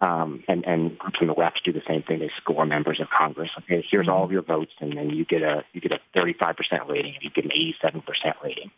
[0.00, 2.20] um, and and groups in the left do the same thing.
[2.20, 3.50] They score members of Congress.
[3.58, 6.56] Okay, here's all of your votes, and then you get a you get a 35
[6.56, 8.70] percent rating, and you get an 87 percent rating.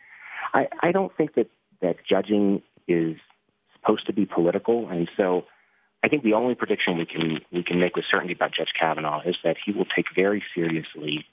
[0.53, 1.49] I, I don't think that
[1.83, 3.17] that judging is
[3.75, 5.45] supposed to be political, and so
[6.03, 9.23] I think the only prediction we can we can make with certainty about Judge Kavanaugh
[9.25, 11.27] is that he will take very seriously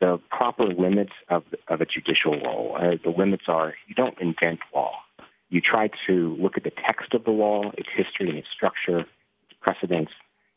[0.00, 2.76] the proper limits of of a judicial role.
[2.78, 4.94] Uh, the limits are you don't invent law.
[5.50, 9.00] You try to look at the text of the law, its history and its structure,
[9.00, 10.12] its precedents,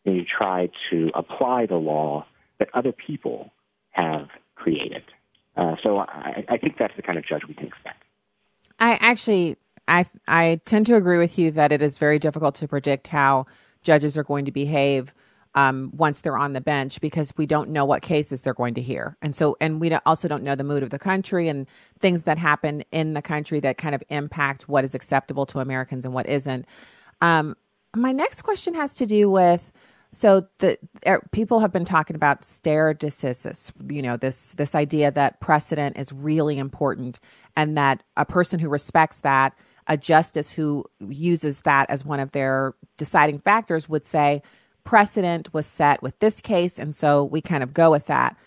[0.05, 2.25] and you try to apply the law
[2.59, 3.51] that other people
[3.91, 5.03] have created.
[5.55, 8.03] Uh, so I, I think that's the kind of judge we can expect.
[8.79, 9.57] I actually,
[9.87, 13.45] I I tend to agree with you that it is very difficult to predict how
[13.83, 15.13] judges are going to behave
[15.55, 18.81] um, once they're on the bench because we don't know what cases they're going to
[18.81, 21.67] hear, and so and we also don't know the mood of the country and
[21.99, 26.05] things that happen in the country that kind of impact what is acceptable to Americans
[26.05, 26.65] and what isn't.
[27.21, 27.55] Um,
[27.95, 29.71] my next question has to do with
[30.11, 35.11] so the er, people have been talking about stare decisis, you know, this this idea
[35.11, 37.19] that precedent is really important
[37.55, 39.53] and that a person who respects that,
[39.87, 44.41] a justice who uses that as one of their deciding factors would say
[44.83, 48.37] precedent was set with this case and so we kind of go with that.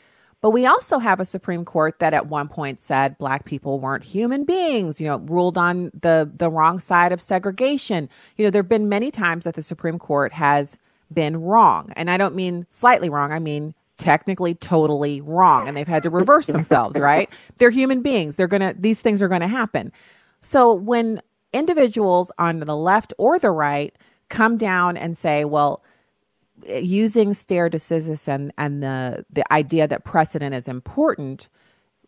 [0.43, 4.05] But we also have a Supreme Court that at one point said black people weren't
[4.05, 8.09] human beings, you know, ruled on the the wrong side of segregation.
[8.37, 10.79] You know, there've been many times that the Supreme Court has
[11.13, 11.93] been wrong.
[11.95, 16.09] And I don't mean slightly wrong, I mean technically totally wrong and they've had to
[16.09, 17.29] reverse themselves, right?
[17.59, 18.37] They're human beings.
[18.37, 19.93] They're going to these things are going to happen.
[20.41, 21.21] So when
[21.53, 23.95] individuals on the left or the right
[24.29, 25.83] come down and say, well,
[26.67, 31.49] using stare decisis and, and the, the idea that precedent is important,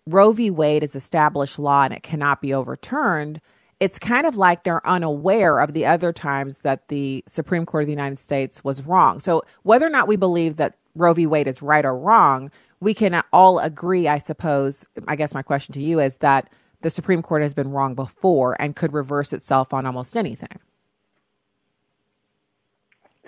[0.07, 0.51] Roe v.
[0.51, 3.41] Wade is established law and it cannot be overturned.
[3.81, 7.87] It's kind of like they're unaware of the other times that the Supreme Court of
[7.87, 9.19] the United States was wrong.
[9.19, 11.27] So, whether or not we believe that Roe v.
[11.27, 12.51] Wade is right or wrong,
[12.81, 14.87] we can all agree, I suppose.
[15.09, 16.49] I guess my question to you is that
[16.83, 20.61] the Supreme Court has been wrong before and could reverse itself on almost anything.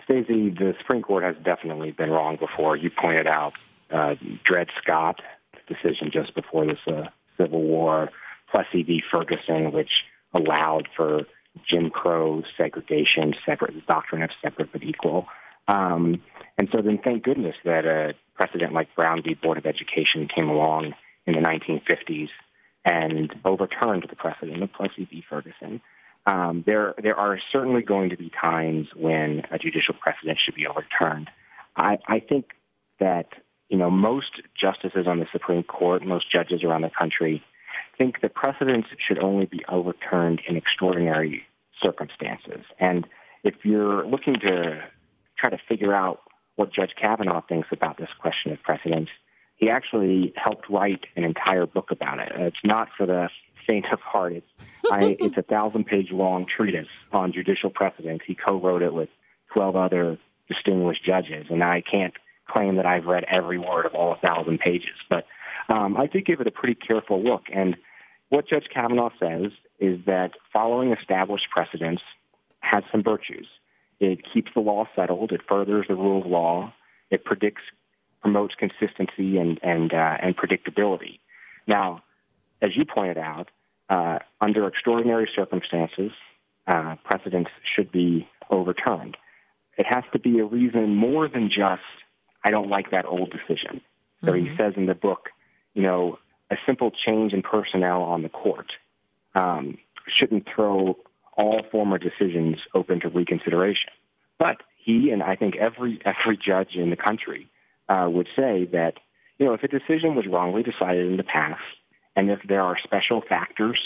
[0.04, 2.76] Stacy, the Supreme Court has definitely been wrong before.
[2.76, 3.54] You pointed out
[3.90, 5.22] uh, Dred Scott
[5.66, 8.10] decision just before this uh, Civil War,
[8.50, 9.02] Plessy v.
[9.10, 11.22] Ferguson, which allowed for
[11.66, 15.26] Jim Crow segregation, separate the doctrine of separate but equal.
[15.68, 16.22] Um,
[16.58, 19.34] and so then thank goodness that a precedent like Brown v.
[19.34, 20.94] Board of Education came along
[21.26, 22.28] in the 1950s
[22.84, 25.24] and overturned the precedent of Plessy v.
[25.28, 25.80] Ferguson.
[26.26, 30.66] Um, there, there are certainly going to be times when a judicial precedent should be
[30.66, 31.30] overturned.
[31.76, 32.52] I, I think
[33.00, 33.28] that
[33.68, 37.42] you know most justices on the Supreme Court, most judges around the country,
[37.98, 41.42] think that precedents should only be overturned in extraordinary
[41.82, 42.64] circumstances.
[42.78, 43.06] And
[43.42, 44.82] if you're looking to
[45.36, 46.20] try to figure out
[46.56, 49.10] what Judge Kavanaugh thinks about this question of precedents,
[49.56, 52.32] he actually helped write an entire book about it.
[52.36, 53.28] It's not for the
[53.66, 54.32] faint of heart.
[54.34, 54.46] It's
[54.90, 58.22] I, it's a thousand page long treatise on judicial precedent.
[58.26, 59.08] He co-wrote it with
[59.52, 62.14] 12 other distinguished judges, and I can't
[62.46, 65.26] claim that I've read every word of all a thousand pages, but
[65.68, 67.44] um, I did give it a pretty careful look.
[67.52, 67.76] And
[68.28, 72.02] what Judge Kavanaugh says is that following established precedents
[72.60, 73.46] has some virtues.
[74.00, 75.32] It keeps the law settled.
[75.32, 76.72] It furthers the rule of law.
[77.10, 77.62] It predicts,
[78.24, 81.18] promotes consistency and and uh, and predictability.
[81.66, 82.02] Now,
[82.62, 83.50] as you pointed out,
[83.90, 86.10] uh, under extraordinary circumstances,
[86.66, 89.18] uh, precedents should be overturned.
[89.76, 91.82] It has to be a reason more than just,
[92.42, 93.82] I don't like that old decision.
[94.24, 94.46] So mm-hmm.
[94.46, 95.28] he says in the book,
[95.74, 96.18] you know,
[96.50, 98.72] a simple change in personnel on the court
[99.34, 100.96] um, shouldn't throw
[101.36, 103.90] all former decisions open to reconsideration.
[104.38, 107.48] But he and I think every every judge in the country
[107.88, 108.94] uh, would say that
[109.38, 111.62] you know if a decision was wrongly decided in the past,
[112.16, 113.78] and if there are special factors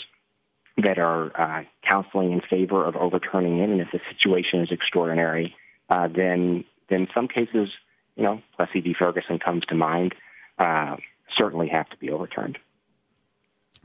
[0.76, 5.54] that are uh, counseling in favor of overturning it, and if the situation is extraordinary,
[5.90, 7.70] uh, then then some cases,
[8.16, 8.94] you know, Plessy v.
[8.98, 10.14] Ferguson comes to mind,
[10.58, 10.96] uh,
[11.36, 12.58] certainly have to be overturned.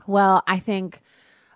[0.06, 1.00] Well, I think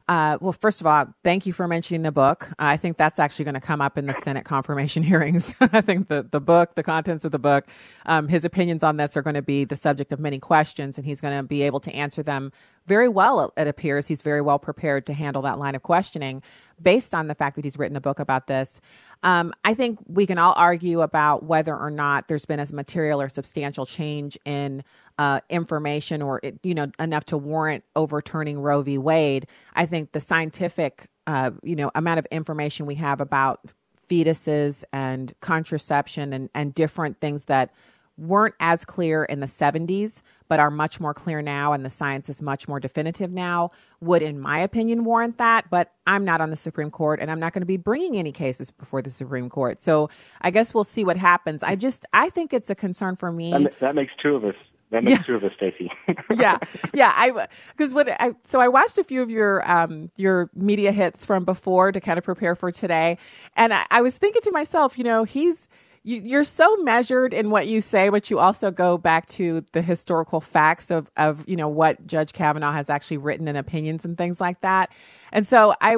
[0.08, 2.48] uh, well, first of all, thank you for mentioning the book.
[2.58, 5.54] I think that's actually going to come up in the Senate confirmation hearings.
[5.60, 7.66] I think the, the book, the contents of the book,
[8.06, 11.06] um, his opinions on this are going to be the subject of many questions, and
[11.06, 12.52] he's going to be able to answer them
[12.86, 13.52] very well.
[13.56, 16.42] It appears he's very well prepared to handle that line of questioning.
[16.80, 18.80] based on the fact that he's written a book about this.
[19.24, 23.20] Um, I think we can all argue about whether or not there's been a material
[23.20, 24.84] or substantial change in
[25.18, 28.98] uh, information or it, you know enough to warrant overturning Roe v.
[28.98, 29.46] Wade.
[29.74, 33.60] I think the scientific uh, you know amount of information we have about
[34.08, 37.72] fetuses and contraception and, and different things that
[38.16, 42.28] weren't as clear in the 70s but are much more clear now and the science
[42.28, 46.50] is much more definitive now would in my opinion warrant that but i'm not on
[46.50, 49.48] the supreme court and i'm not going to be bringing any cases before the supreme
[49.48, 53.14] court so i guess we'll see what happens i just i think it's a concern
[53.14, 54.56] for me that, that makes two of us
[54.90, 55.22] that makes yeah.
[55.24, 55.90] two of us, Stacy.
[56.36, 56.58] yeah,
[56.94, 57.12] yeah.
[57.14, 57.46] I
[57.76, 61.44] because what I so I watched a few of your um your media hits from
[61.44, 63.18] before to kind of prepare for today,
[63.56, 65.68] and I, I was thinking to myself, you know, he's
[66.08, 69.82] you, you're so measured in what you say, but you also go back to the
[69.82, 74.16] historical facts of, of, you know, what Judge Kavanaugh has actually written in opinions and
[74.16, 74.90] things like that.
[75.32, 75.96] And so I,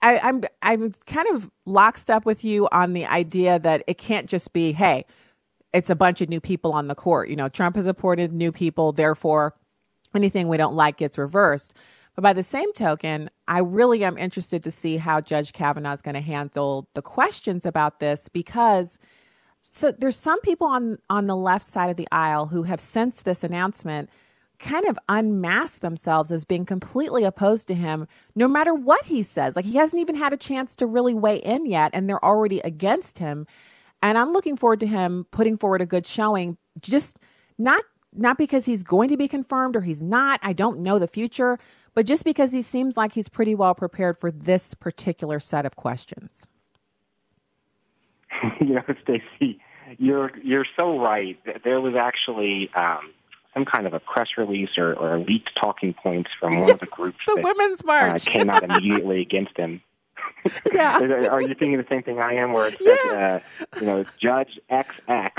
[0.00, 4.26] I, I'm, I'm kind of locked up with you on the idea that it can't
[4.26, 5.04] just be, hey,
[5.72, 7.28] it's a bunch of new people on the court.
[7.28, 9.54] You know, Trump has appointed new people, therefore
[10.14, 11.74] anything we don't like gets reversed.
[12.14, 16.02] But by the same token, I really am interested to see how Judge Kavanaugh is
[16.02, 18.98] going to handle the questions about this because–
[19.62, 23.22] so there's some people on on the left side of the aisle who have since
[23.22, 24.10] this announcement
[24.58, 29.56] kind of unmasked themselves as being completely opposed to him no matter what he says
[29.56, 32.60] like he hasn't even had a chance to really weigh in yet and they're already
[32.60, 33.46] against him
[34.02, 37.18] and i'm looking forward to him putting forward a good showing just
[37.58, 37.82] not
[38.14, 41.58] not because he's going to be confirmed or he's not i don't know the future
[41.94, 45.76] but just because he seems like he's pretty well prepared for this particular set of
[45.76, 46.46] questions
[48.60, 49.60] you know, Stacy,
[49.98, 51.38] you're you're so right.
[51.64, 53.12] There was actually um,
[53.54, 56.86] some kind of a press release or, or leaked talking points from one of the
[56.90, 57.18] groups.
[57.26, 59.82] the that, Women's March uh, came out immediately against him.
[60.72, 60.98] Yeah.
[60.98, 63.40] Are you thinking the same thing I am, where it said, yeah.
[63.60, 65.30] uh, you know, Judge XX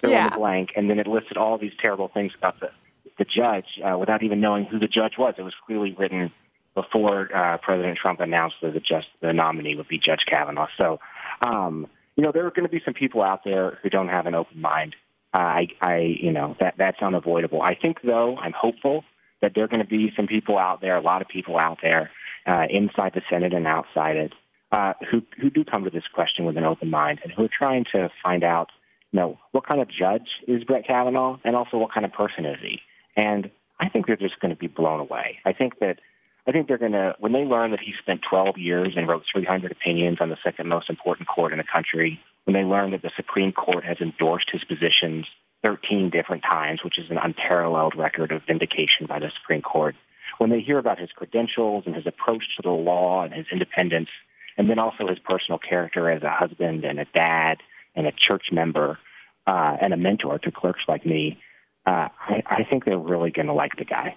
[0.00, 0.24] fill yeah.
[0.24, 2.70] in the blank, and then it listed all these terrible things about the
[3.18, 5.34] the judge uh, without even knowing who the judge was.
[5.36, 6.32] It was clearly written
[6.74, 10.68] before uh, President Trump announced that the just the nominee would be Judge Kavanaugh.
[10.76, 11.00] So.
[11.42, 11.86] Um,
[12.20, 14.34] you know, there are going to be some people out there who don't have an
[14.34, 14.94] open mind.
[15.32, 17.62] Uh, I, I, you know, that that's unavoidable.
[17.62, 19.04] I think, though, I'm hopeful
[19.40, 21.78] that there are going to be some people out there, a lot of people out
[21.82, 22.10] there,
[22.46, 24.32] uh, inside the Senate and outside it,
[24.72, 27.50] uh, who who do come to this question with an open mind and who are
[27.56, 28.68] trying to find out,
[29.12, 32.44] you know, what kind of judge is Brett Kavanaugh, and also what kind of person
[32.44, 32.80] is he.
[33.16, 35.38] And I think they're just going to be blown away.
[35.44, 35.98] I think that
[36.46, 39.24] I think they're going to, when they learn that he spent 12 years and wrote
[39.30, 43.02] 300 opinions on the second most important court in the country, when they learn that
[43.02, 45.26] the Supreme Court has endorsed his positions
[45.62, 49.94] 13 different times, which is an unparalleled record of vindication by the Supreme Court,
[50.38, 54.08] when they hear about his credentials and his approach to the law and his independence,
[54.56, 57.58] and then also his personal character as a husband and a dad
[57.94, 58.98] and a church member
[59.46, 61.40] uh, and a mentor to clerks like me,
[61.86, 64.16] uh, I, I think they're really going to like the guy.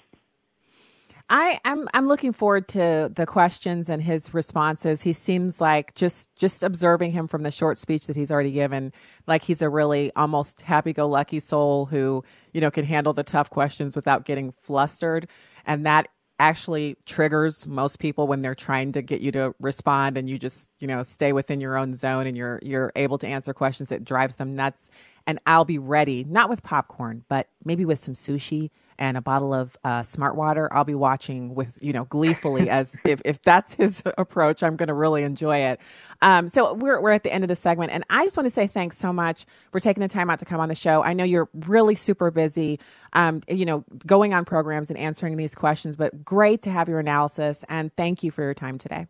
[1.29, 5.01] I, I'm I'm looking forward to the questions and his responses.
[5.01, 8.91] He seems like just just observing him from the short speech that he's already given,
[9.25, 13.95] like he's a really almost happy-go-lucky soul who you know can handle the tough questions
[13.95, 15.27] without getting flustered,
[15.65, 16.07] and that
[16.39, 20.69] actually triggers most people when they're trying to get you to respond and you just
[20.79, 24.03] you know stay within your own zone and you're you're able to answer questions it
[24.03, 24.89] drives them nuts.
[25.25, 29.53] And I'll be ready not with popcorn but maybe with some sushi and a bottle
[29.53, 33.73] of uh, smart water, I'll be watching with, you know, gleefully as if, if that's
[33.73, 35.79] his approach, I'm going to really enjoy it.
[36.21, 37.91] Um, so we're, we're at the end of the segment.
[37.91, 40.45] And I just want to say thanks so much for taking the time out to
[40.45, 41.03] come on the show.
[41.03, 42.79] I know you're really super busy,
[43.13, 46.99] um, you know, going on programs and answering these questions, but great to have your
[46.99, 47.65] analysis.
[47.67, 49.07] And thank you for your time today.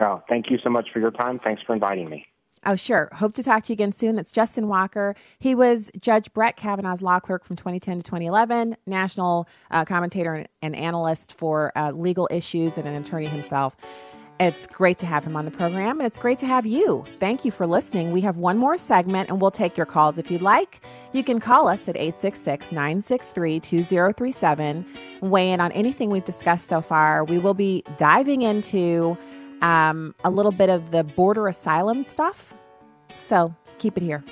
[0.00, 1.38] Oh, thank you so much for your time.
[1.38, 2.31] Thanks for inviting me.
[2.64, 3.08] Oh, sure.
[3.12, 4.14] Hope to talk to you again soon.
[4.14, 5.16] That's Justin Walker.
[5.40, 10.76] He was Judge Brett Kavanaugh's law clerk from 2010 to 2011, national uh, commentator and
[10.76, 13.76] analyst for uh, legal issues, and an attorney himself.
[14.38, 17.04] It's great to have him on the program, and it's great to have you.
[17.20, 18.12] Thank you for listening.
[18.12, 20.80] We have one more segment, and we'll take your calls if you'd like.
[21.12, 24.86] You can call us at 866 963 2037
[25.20, 27.24] weigh in on anything we've discussed so far.
[27.24, 29.16] We will be diving into
[29.62, 32.52] um, a little bit of the border asylum stuff.
[33.16, 34.22] So keep it here.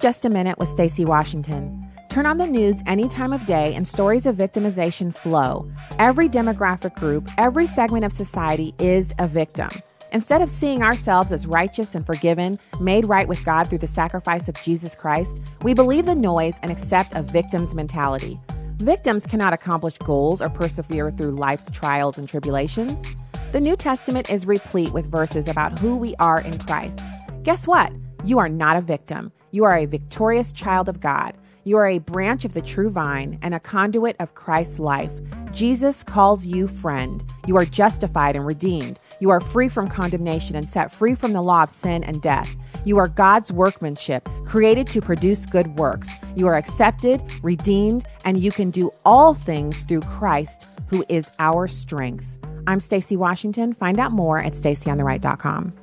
[0.00, 1.86] Just a minute with Stacy Washington.
[2.08, 5.70] Turn on the news any time of day and stories of victimization flow.
[5.98, 9.68] Every demographic group, every segment of society is a victim.
[10.12, 14.48] Instead of seeing ourselves as righteous and forgiven, made right with God through the sacrifice
[14.48, 18.38] of Jesus Christ, we believe the noise and accept a victim's mentality.
[18.78, 23.06] Victims cannot accomplish goals or persevere through life's trials and tribulations.
[23.52, 27.00] The New Testament is replete with verses about who we are in Christ.
[27.42, 27.92] Guess what?
[28.24, 29.32] You are not a victim.
[29.50, 31.36] You are a victorious child of God.
[31.64, 35.12] You are a branch of the true vine and a conduit of Christ's life.
[35.52, 37.22] Jesus calls you friend.
[37.46, 38.98] You are justified and redeemed.
[39.20, 42.56] You are free from condemnation and set free from the law of sin and death.
[42.86, 46.10] You are God's workmanship, created to produce good works.
[46.36, 51.68] You are accepted, redeemed, and you can do all things through Christ, who is our
[51.68, 52.38] strength.
[52.66, 53.74] I'm Stacy Washington.
[53.74, 55.74] Find out more at stacyontheright.com.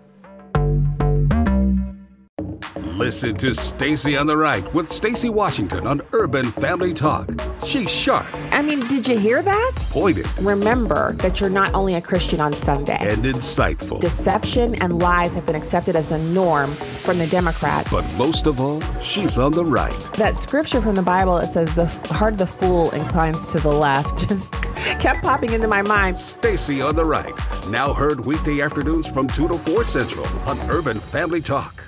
[2.97, 7.29] Listen to Stacy on the Right with Stacy Washington on Urban Family Talk.
[7.63, 8.25] She's sharp.
[8.51, 9.73] I mean, did you hear that?
[9.91, 10.25] Pointed.
[10.39, 12.97] Remember that you're not only a Christian on Sunday.
[12.99, 14.01] And insightful.
[14.01, 17.91] Deception and lies have been accepted as the norm from the Democrats.
[17.91, 19.93] But most of all, she's on the right.
[20.13, 21.85] That scripture from the Bible that says the
[22.15, 24.51] heart of the fool inclines to the left just
[24.99, 26.15] kept popping into my mind.
[26.15, 27.33] Stacy on the Right.
[27.69, 31.86] Now heard weekday afternoons from 2 to 4 Central on Urban Family Talk.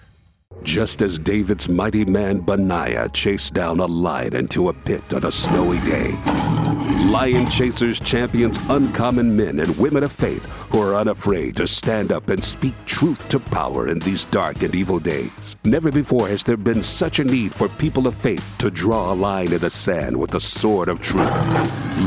[0.64, 5.32] Just as David's mighty man Benaiah chased down a lion into a pit on a
[5.32, 6.12] snowy day,
[7.06, 12.30] Lion Chasers champions uncommon men and women of faith who are unafraid to stand up
[12.30, 15.56] and speak truth to power in these dark and evil days.
[15.64, 19.16] Never before has there been such a need for people of faith to draw a
[19.16, 21.30] line in the sand with the sword of truth.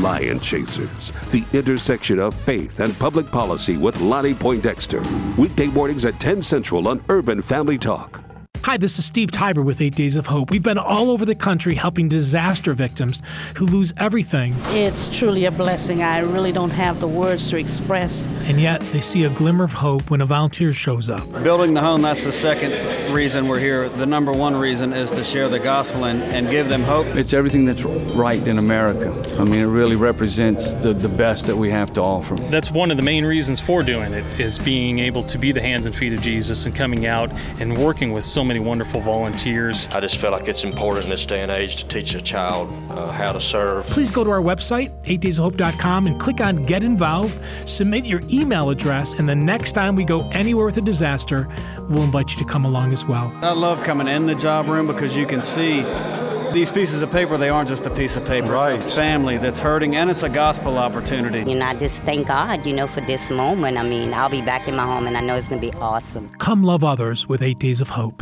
[0.01, 5.01] Lion Chasers, the intersection of faith and public policy with Lonnie Poindexter.
[5.37, 8.23] Weekday mornings at 10 Central on Urban Family Talk.
[8.65, 10.49] Hi, this is Steve Tybor with Eight Days of Hope.
[10.49, 13.21] We've been all over the country helping disaster victims
[13.57, 14.55] who lose everything.
[14.67, 16.01] It's truly a blessing.
[16.01, 18.25] I really don't have the words to express.
[18.43, 21.29] And yet they see a glimmer of hope when a volunteer shows up.
[21.43, 23.89] Building the home, that's the second reason we're here.
[23.89, 27.07] The number one reason is to share the gospel and, and give them hope.
[27.17, 29.13] It's everything that's right in America.
[29.39, 32.35] I mean, it really represents the, the best that we have to offer.
[32.35, 35.61] That's one of the main reasons for doing it, is being able to be the
[35.61, 39.01] hands and feet of Jesus and coming out and working with so many many wonderful
[39.01, 39.87] volunteers.
[39.87, 42.69] I just feel like it's important in this day and age to teach a child
[42.91, 43.83] uh, how to serve.
[43.87, 47.35] Please go to our website, 8daysofhope.com, and click on Get Involved.
[47.67, 51.47] Submit your email address, and the next time we go anywhere with a disaster,
[51.89, 53.35] we'll invite you to come along as well.
[53.41, 55.81] I love coming in the job room because you can see
[56.53, 58.51] these pieces of paper, they aren't just a piece of paper.
[58.51, 58.75] Right.
[58.75, 61.39] It's a family that's hurting, and it's a gospel opportunity.
[61.49, 63.79] You know, I just thank God, you know, for this moment.
[63.79, 65.75] I mean, I'll be back in my home, and I know it's going to be
[65.79, 66.29] awesome.
[66.37, 68.21] Come love others with Eight Days of Hope.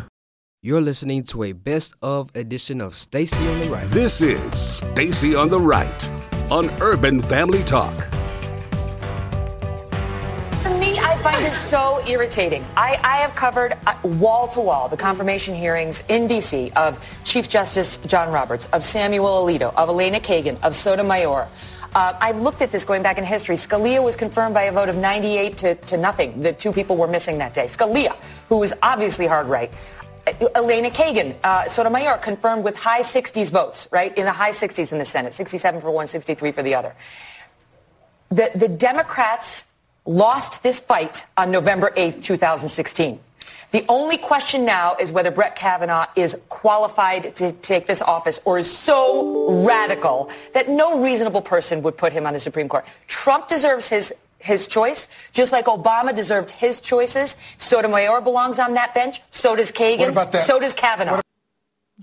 [0.64, 3.88] You're listening to a best of edition of Stacy on the Right.
[3.88, 6.12] This is Stacy on the Right
[6.51, 7.95] on Urban Family Talk.
[10.62, 12.64] For me, I find it so irritating.
[12.78, 16.72] I, I have covered wall to wall the confirmation hearings in D.C.
[16.76, 21.47] of Chief Justice John Roberts, of Samuel Alito, of Elena Kagan, of Sotomayor.
[21.93, 23.55] Uh, I looked at this going back in history.
[23.55, 26.41] Scalia was confirmed by a vote of 98 to, to nothing.
[26.41, 27.66] The two people were missing that day.
[27.66, 28.16] Scalia,
[28.47, 29.74] who was obviously hard right.
[30.55, 34.15] Elena Kagan, uh, Sotomayor, confirmed with high 60s votes, right?
[34.17, 36.95] In the high 60s in the Senate, 67 for one, 63 for the other.
[38.30, 39.65] The, the Democrats
[40.05, 43.19] lost this fight on November 8th, 2016.
[43.72, 48.59] The only question now is whether Brett Kavanaugh is qualified to take this office or
[48.59, 52.86] is so radical that no reasonable person would put him on the Supreme Court.
[53.07, 57.37] Trump deserves his his choice, just like Obama deserved his choices.
[57.57, 59.21] Sotomayor belongs on that bench.
[59.31, 60.35] So does Kagan.
[60.37, 61.21] So does Kavanaugh.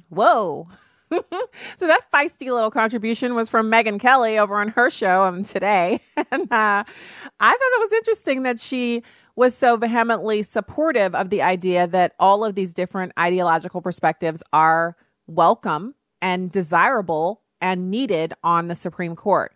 [0.08, 0.68] Whoa.
[1.10, 6.00] so that feisty little contribution was from Megyn Kelly over on her show um, today.
[6.30, 6.84] and uh,
[7.40, 9.02] I thought that was interesting that she
[9.34, 14.96] was so vehemently supportive of the idea that all of these different ideological perspectives are
[15.26, 19.54] welcome and desirable and needed on the Supreme Court.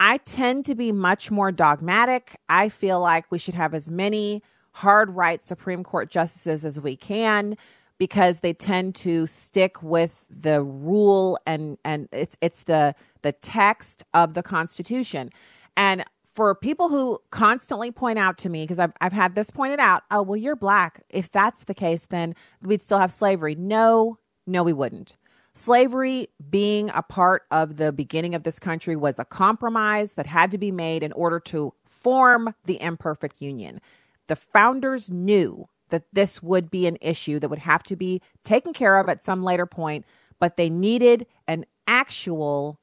[0.00, 2.36] I tend to be much more dogmatic.
[2.48, 4.42] I feel like we should have as many
[4.72, 7.56] hard right Supreme Court justices as we can
[7.98, 14.04] because they tend to stick with the rule and and it's it's the the text
[14.14, 15.30] of the Constitution.
[15.76, 16.04] And
[16.38, 20.04] for people who constantly point out to me, because I've, I've had this pointed out,
[20.12, 21.02] oh, well, you're black.
[21.10, 23.56] If that's the case, then we'd still have slavery.
[23.56, 25.16] No, no, we wouldn't.
[25.58, 30.52] Slavery being a part of the beginning of this country was a compromise that had
[30.52, 33.80] to be made in order to form the imperfect union.
[34.28, 38.72] The founders knew that this would be an issue that would have to be taken
[38.72, 40.04] care of at some later point,
[40.38, 42.78] but they needed an actual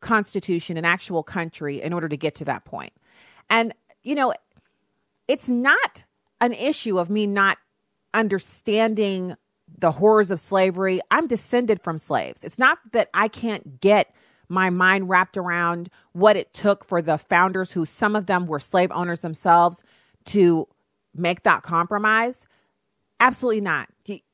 [0.00, 2.94] constitution, an actual country in order to get to that point.
[3.48, 3.72] And,
[4.02, 4.34] you know,
[5.28, 6.02] it's not
[6.40, 7.58] an issue of me not
[8.12, 9.36] understanding
[9.78, 11.00] the horrors of slavery.
[11.10, 12.44] I'm descended from slaves.
[12.44, 14.14] It's not that I can't get
[14.48, 18.60] my mind wrapped around what it took for the founders, who some of them were
[18.60, 19.82] slave owners themselves,
[20.26, 20.68] to
[21.14, 22.46] make that compromise.
[23.18, 23.88] Absolutely not.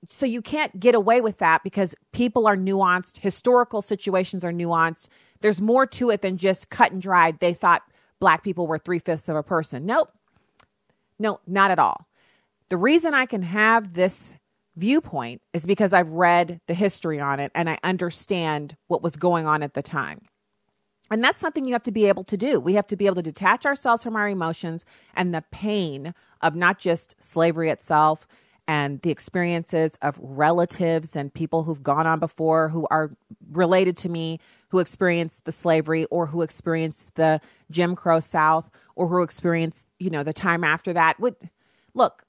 [0.09, 5.09] So you can't get away with that because people are nuanced, historical situations are nuanced.
[5.41, 7.41] There's more to it than just cut and dried.
[7.41, 7.83] They thought
[8.21, 9.87] black people were three fifths of a person.
[9.87, 10.13] Nope.
[11.19, 12.07] No, not at all.
[12.69, 14.35] The reason I can have this
[14.77, 19.47] viewpoint is because I've read the history on it and I understand what was going
[19.47, 20.23] on at the time.
[21.11, 22.59] And that's something you have to be able to do.
[22.59, 26.55] We have to be able to detach ourselves from our emotions and the pain of
[26.55, 28.27] not just slavery itself
[28.67, 33.15] and the experiences of relatives and people who've gone on before who are
[33.51, 39.09] related to me who experienced the slavery or who experienced the Jim Crow South or
[39.09, 41.19] who experienced, you know, the time after that.
[41.93, 42.23] Look,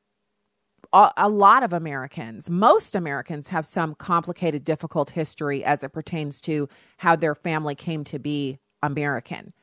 [0.94, 6.70] a lot of Americans, most Americans have some complicated, difficult history as it pertains to
[6.98, 9.54] how their family came to be American.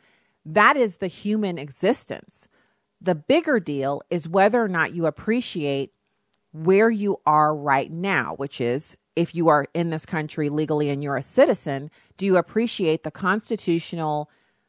[0.44, 2.48] That is the human existence.
[3.00, 5.92] The bigger deal is whether or not you appreciate
[6.52, 11.02] where you are right now, which is if you are in this country legally and
[11.02, 14.28] you're a citizen, do you appreciate the constitutional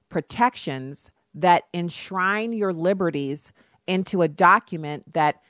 [0.10, 3.52] protections that enshrine your liberties
[3.88, 5.42] into a document that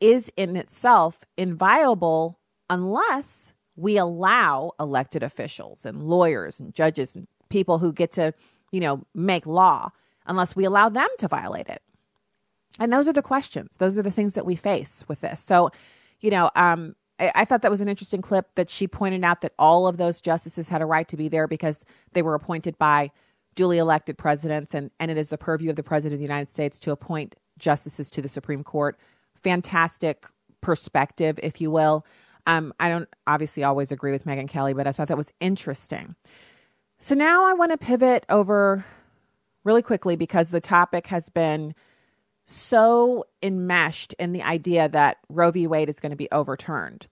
[0.00, 2.38] is in itself inviolable
[2.68, 8.32] unless we allow elected officials and lawyers and judges and people who get to,
[8.72, 9.90] you know, make law,
[10.26, 11.82] unless we allow them to violate it.
[12.78, 13.76] And those are the questions.
[13.78, 15.40] Those are the things that we face with this.
[15.40, 15.70] So,
[16.20, 19.40] you know, um, I, I thought that was an interesting clip that she pointed out
[19.42, 22.78] that all of those justices had a right to be there because they were appointed
[22.78, 23.10] by
[23.54, 26.48] duly elected presidents, and, and it is the purview of the president of the United
[26.48, 28.98] States to appoint justices to the Supreme Court
[29.42, 30.26] fantastic
[30.60, 32.04] perspective, if you will.
[32.46, 36.14] Um, I don't obviously always agree with Megyn Kelly, but I thought that was interesting.
[36.98, 38.84] So now I want to pivot over
[39.64, 41.74] really quickly because the topic has been
[42.46, 45.66] so enmeshed in the idea that Roe v.
[45.66, 47.06] Wade is going to be overturned.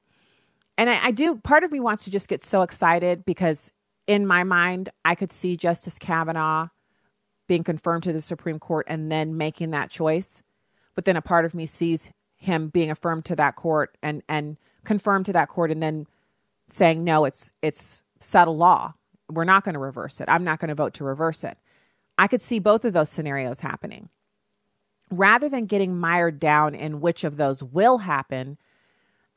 [0.76, 3.72] And I, I do, part of me wants to just get so excited because
[4.07, 6.68] in my mind, I could see Justice Kavanaugh
[7.47, 10.43] being confirmed to the Supreme Court and then making that choice.
[10.95, 14.57] But then a part of me sees him being affirmed to that court and and
[14.84, 16.07] confirmed to that court and then
[16.70, 18.95] saying no it's it's settled law.
[19.30, 20.28] We're not going to reverse it.
[20.28, 21.59] I'm not going to vote to reverse it.
[22.16, 24.09] I could see both of those scenarios happening.
[25.11, 28.59] Rather than getting mired down in which of those will happen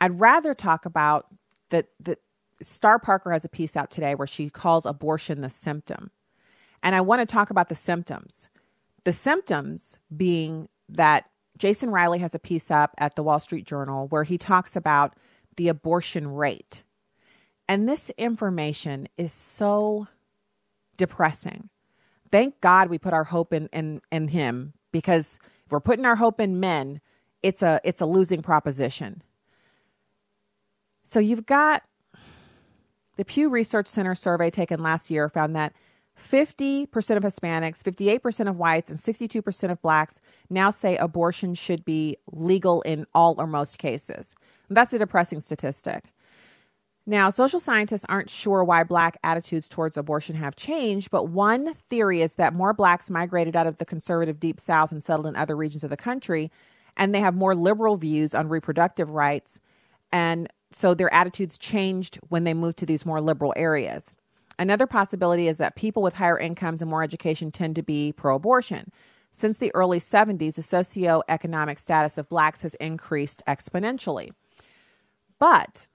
[0.01, 1.27] i'd rather talk about
[1.69, 2.17] that the
[2.61, 6.11] star parker has a piece out today where she calls abortion the symptom.
[6.83, 8.49] And i want to talk about the symptoms.
[9.03, 11.29] The symptoms being that
[11.61, 15.15] Jason Riley has a piece up at the Wall Street Journal where he talks about
[15.57, 16.81] the abortion rate.
[17.69, 20.07] And this information is so
[20.97, 21.69] depressing.
[22.31, 25.37] Thank God we put our hope in, in, in him because
[25.67, 26.99] if we're putting our hope in men,
[27.43, 29.21] it's a it's a losing proposition.
[31.03, 31.83] So you've got
[33.17, 35.73] the Pew Research Center survey taken last year found that
[36.21, 42.17] 50% of Hispanics, 58% of whites, and 62% of blacks now say abortion should be
[42.31, 44.35] legal in all or most cases.
[44.69, 46.05] That's a depressing statistic.
[47.05, 52.21] Now, social scientists aren't sure why black attitudes towards abortion have changed, but one theory
[52.21, 55.55] is that more blacks migrated out of the conservative deep south and settled in other
[55.55, 56.51] regions of the country,
[56.95, 59.59] and they have more liberal views on reproductive rights.
[60.11, 64.15] And so their attitudes changed when they moved to these more liberal areas.
[64.61, 68.35] Another possibility is that people with higher incomes and more education tend to be pro
[68.35, 68.91] abortion.
[69.31, 74.29] Since the early 70s, the socioeconomic status of blacks has increased exponentially.
[75.39, 75.87] But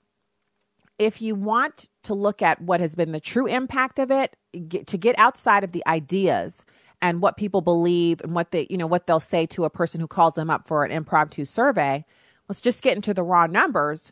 [0.98, 4.34] if you want to look at what has been the true impact of it,
[4.66, 6.64] get, to get outside of the ideas
[7.00, 10.00] and what people believe and what they, you know, what they'll say to a person
[10.00, 12.04] who calls them up for an impromptu survey,
[12.48, 14.10] let's just get into the raw numbers.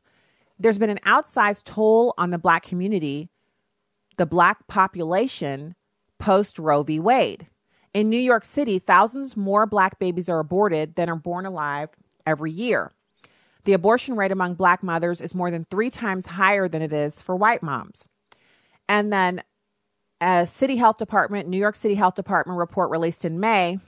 [0.61, 3.31] There's been an outsized toll on the black community
[4.17, 5.75] the black population
[6.19, 7.01] post Roe v.
[7.01, 7.49] Wade.
[7.93, 11.91] In New York City, thousands more black babies are aborted than are born alive
[12.27, 12.91] every year.
[13.65, 17.23] The abortion rate among black mothers is more than three times higher than it is
[17.23, 18.09] for white moms.
[18.89, 19.43] And then
[20.21, 23.79] a city health department, New York City Health Department report released in May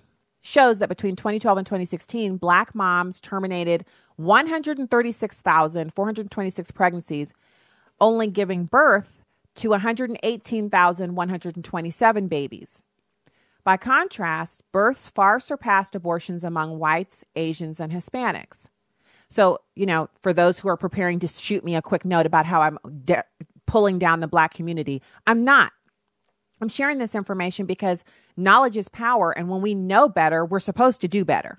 [0.41, 3.85] shows that between 2012 and 2016, black moms terminated
[4.17, 7.35] 136,426 pregnancies,
[8.01, 9.23] only giving birth
[9.57, 12.85] to 118,127 babies.
[13.65, 18.69] By contrast, births far surpassed abortions among whites, Asians, and Hispanics.
[19.29, 22.47] So, you know, for those who are preparing to shoot me a quick note about
[22.47, 23.25] how I'm de-
[23.67, 25.73] pulling down the black community, I'm not.
[26.61, 28.05] I'm sharing this information because
[28.37, 31.59] knowledge is power, and when we know better, we're supposed to do better.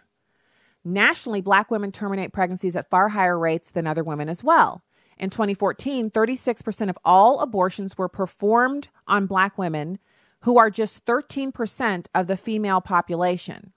[0.84, 4.84] Nationally, black women terminate pregnancies at far higher rates than other women as well.
[5.20, 9.99] In 2014, 36% of all abortions were performed on black women,
[10.41, 13.74] who are just 13% of the female population.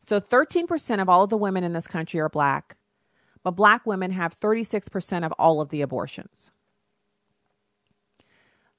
[0.00, 2.76] So 13% of all of the women in this country are black,
[3.42, 6.50] but black women have 36% of all of the abortions.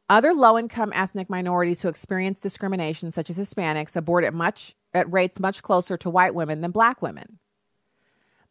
[0.08, 5.12] Other low income ethnic minorities who experience discrimination, such as Hispanics, abort at, much, at
[5.12, 7.40] rates much closer to white women than black women.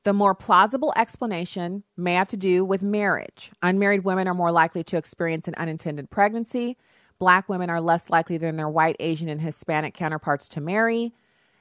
[0.05, 3.51] The more plausible explanation may have to do with marriage.
[3.63, 6.77] Unmarried women are more likely to experience an unintended pregnancy.
[7.19, 11.15] Black women are less likely than their white, Asian, and Hispanic counterparts to marry.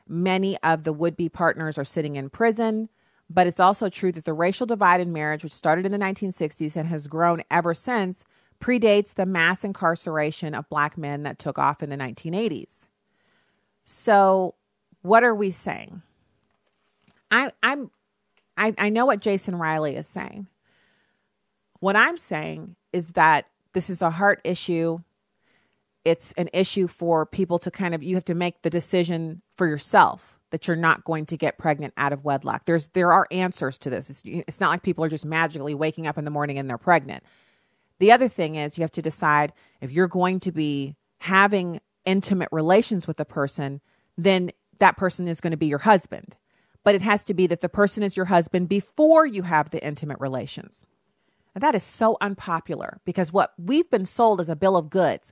[0.07, 2.89] Many of the would be partners are sitting in prison.
[3.29, 6.75] But it's also true that the racial divide in marriage, which started in the 1960s
[6.75, 8.25] and has grown ever since,
[8.59, 12.87] predates the mass incarceration of black men that took off in the 1980s.
[13.85, 14.55] So,
[15.01, 16.01] what are we saying?
[17.31, 17.89] I, I'm,
[18.57, 20.47] I, I know what Jason Riley is saying.
[21.79, 24.99] What I'm saying is that this is a heart issue.
[26.05, 29.67] It's an issue for people to kind of, you have to make the decision for
[29.67, 32.65] yourself that you're not going to get pregnant out of wedlock.
[32.65, 34.09] There's, there are answers to this.
[34.09, 36.77] It's, it's not like people are just magically waking up in the morning and they're
[36.77, 37.23] pregnant.
[37.99, 42.49] The other thing is you have to decide if you're going to be having intimate
[42.51, 43.81] relations with a person,
[44.17, 46.35] then that person is going to be your husband.
[46.83, 49.85] But it has to be that the person is your husband before you have the
[49.85, 50.83] intimate relations.
[51.55, 55.31] And that is so unpopular because what we've been sold as a bill of goods,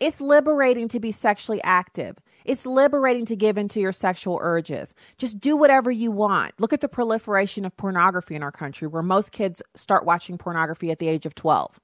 [0.00, 2.18] it's liberating to be sexually active.
[2.44, 4.94] It's liberating to give into your sexual urges.
[5.16, 6.54] Just do whatever you want.
[6.58, 10.90] Look at the proliferation of pornography in our country, where most kids start watching pornography
[10.90, 11.78] at the age of 12.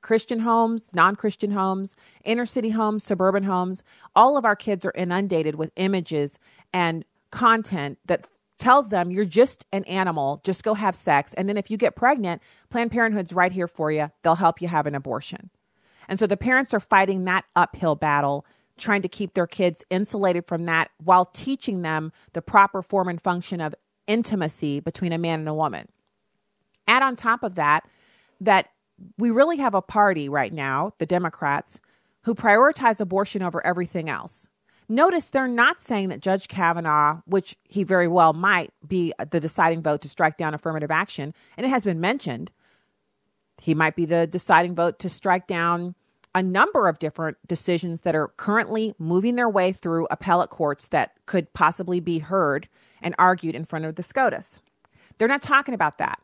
[0.00, 1.94] Christian homes, non Christian homes,
[2.24, 3.84] inner city homes, suburban homes,
[4.16, 6.38] all of our kids are inundated with images
[6.72, 8.26] and content that
[8.60, 11.34] tells them you're just an animal, just go have sex.
[11.34, 14.10] And then if you get pregnant, Planned Parenthood's right here for you.
[14.22, 15.50] They'll help you have an abortion.
[16.08, 18.46] And so the parents are fighting that uphill battle,
[18.78, 23.20] trying to keep their kids insulated from that while teaching them the proper form and
[23.20, 23.74] function of
[24.06, 25.88] intimacy between a man and a woman.
[26.86, 27.88] Add on top of that,
[28.40, 28.70] that
[29.18, 31.80] we really have a party right now, the Democrats,
[32.22, 34.48] who prioritize abortion over everything else.
[34.90, 39.82] Notice they're not saying that Judge Kavanaugh, which he very well might be the deciding
[39.82, 42.50] vote to strike down affirmative action, and it has been mentioned,
[43.62, 45.94] he might be the deciding vote to strike down
[46.34, 51.12] a number of different decisions that are currently moving their way through appellate courts that
[51.24, 52.68] could possibly be heard
[53.00, 54.60] and argued in front of the SCOTUS.
[55.18, 56.20] They're not talking about that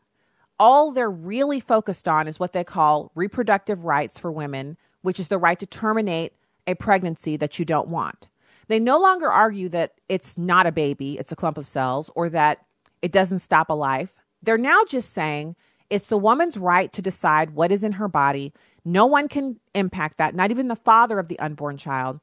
[0.59, 5.27] all they're really focused on is what they call reproductive rights for women, which is
[5.27, 6.33] the right to terminate
[6.65, 8.27] a pregnancy that you don't want.
[8.67, 12.29] They no longer argue that it's not a baby, it's a clump of cells, or
[12.29, 12.65] that
[13.01, 14.13] it doesn't stop a life.
[14.41, 15.55] They're now just saying
[15.89, 18.53] it's the woman's right to decide what is in her body.
[18.83, 22.19] No one can impact that, not even the father of the unborn child.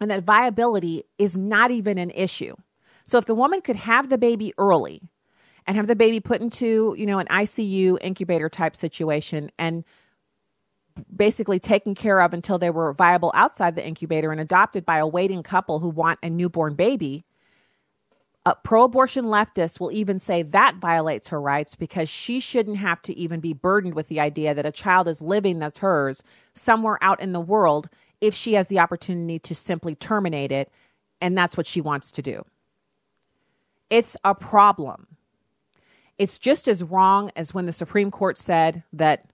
[0.00, 2.54] And that viability is not even an issue.
[3.06, 5.02] So if the woman could have the baby early,
[5.66, 9.84] and have the baby put into, you know, an ICU incubator type situation and
[11.14, 15.06] basically taken care of until they were viable outside the incubator and adopted by a
[15.06, 17.24] waiting couple who want a newborn baby.
[18.44, 23.02] Uh, Pro abortion leftists will even say that violates her rights because she shouldn't have
[23.02, 26.22] to even be burdened with the idea that a child is living that's hers
[26.54, 27.88] somewhere out in the world
[28.20, 30.70] if she has the opportunity to simply terminate it.
[31.20, 32.44] And that's what she wants to do.
[33.90, 35.08] It's a problem.
[36.18, 39.26] It's just as wrong as when the Supreme Court said that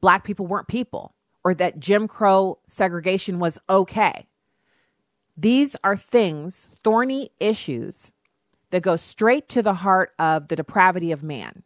[0.00, 4.26] black people weren't people or that Jim Crow segregation was okay.
[5.36, 8.12] These are things, thorny issues
[8.70, 11.62] that go straight to the heart of the depravity of man.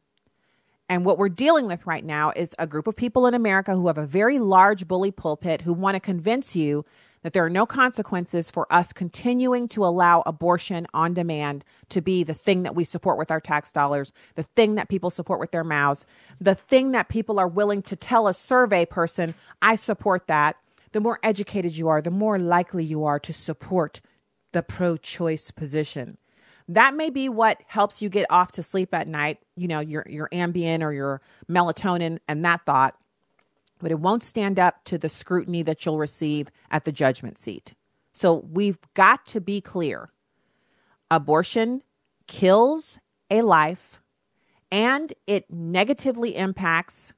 [0.88, 3.86] And what we're dealing with right now is a group of people in America who
[3.86, 6.84] have a very large bully pulpit who want to convince you
[7.22, 12.22] that there are no consequences for us continuing to allow abortion on demand to be
[12.22, 15.50] the thing that we support with our tax dollars, the thing that people support with
[15.50, 16.06] their mouths,
[16.40, 20.56] the thing that people are willing to tell a survey person, I support that.
[20.92, 24.00] The more educated you are, the more likely you are to support
[24.52, 26.18] the pro choice position.
[26.68, 30.04] That may be what helps you get off to sleep at night, you know, your
[30.08, 32.96] your Ambien or your melatonin and that thought,
[33.80, 37.74] but it won't stand up to the scrutiny that you'll receive at the judgment seat.
[38.12, 40.10] So we've got to be clear.
[41.10, 41.82] Abortion
[42.26, 42.98] kills
[43.30, 44.00] a life
[44.70, 47.12] and it negatively impacts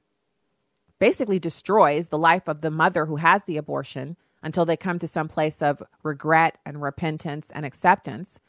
[0.99, 5.07] basically destroys the life of the mother who has the abortion until they come to
[5.07, 8.39] some place of regret and repentance and acceptance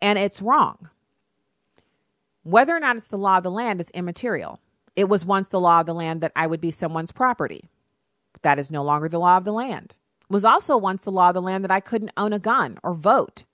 [0.00, 0.90] and it's wrong.
[2.42, 4.60] Whether or not it's the law of the land is immaterial.
[4.96, 7.68] It was once the law of the land that I would be someone's property.
[8.42, 9.94] That is no longer the law of the land.
[10.22, 12.78] It was also once the law of the land that I couldn't own a gun
[12.82, 13.44] or vote.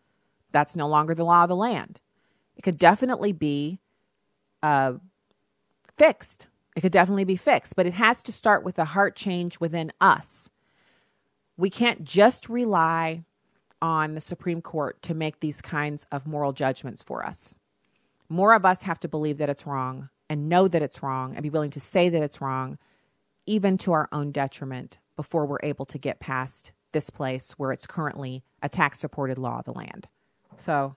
[0.52, 2.00] That's no longer the law of the land.
[2.56, 3.78] It could definitely be
[4.62, 4.94] uh,
[5.96, 6.48] fixed.
[6.76, 9.92] It could definitely be fixed, but it has to start with a heart change within
[10.00, 10.50] us.
[11.56, 13.24] We can't just rely
[13.82, 17.54] on the Supreme Court to make these kinds of moral judgments for us.
[18.28, 21.42] More of us have to believe that it's wrong and know that it's wrong and
[21.42, 22.78] be willing to say that it's wrong,
[23.44, 27.86] even to our own detriment, before we're able to get past this place where it's
[27.86, 30.08] currently a tax supported law of the land.
[30.64, 30.96] So,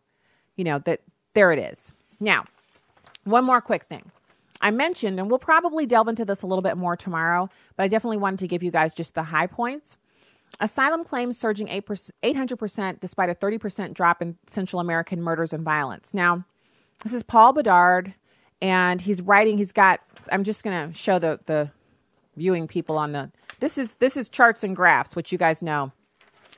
[0.55, 1.01] you know, that
[1.33, 1.93] there it is.
[2.19, 2.45] Now,
[3.23, 4.11] one more quick thing.
[4.61, 7.87] I mentioned, and we'll probably delve into this a little bit more tomorrow, but I
[7.87, 9.97] definitely wanted to give you guys just the high points.
[10.59, 16.13] Asylum claims surging 800% despite a 30% drop in Central American murders and violence.
[16.13, 16.45] Now,
[17.03, 18.13] this is Paul Bedard,
[18.63, 19.99] and he's writing, he's got,
[20.31, 21.69] I'm just going to show the, the
[22.37, 25.91] viewing people on the, this is, this is charts and graphs, which you guys know.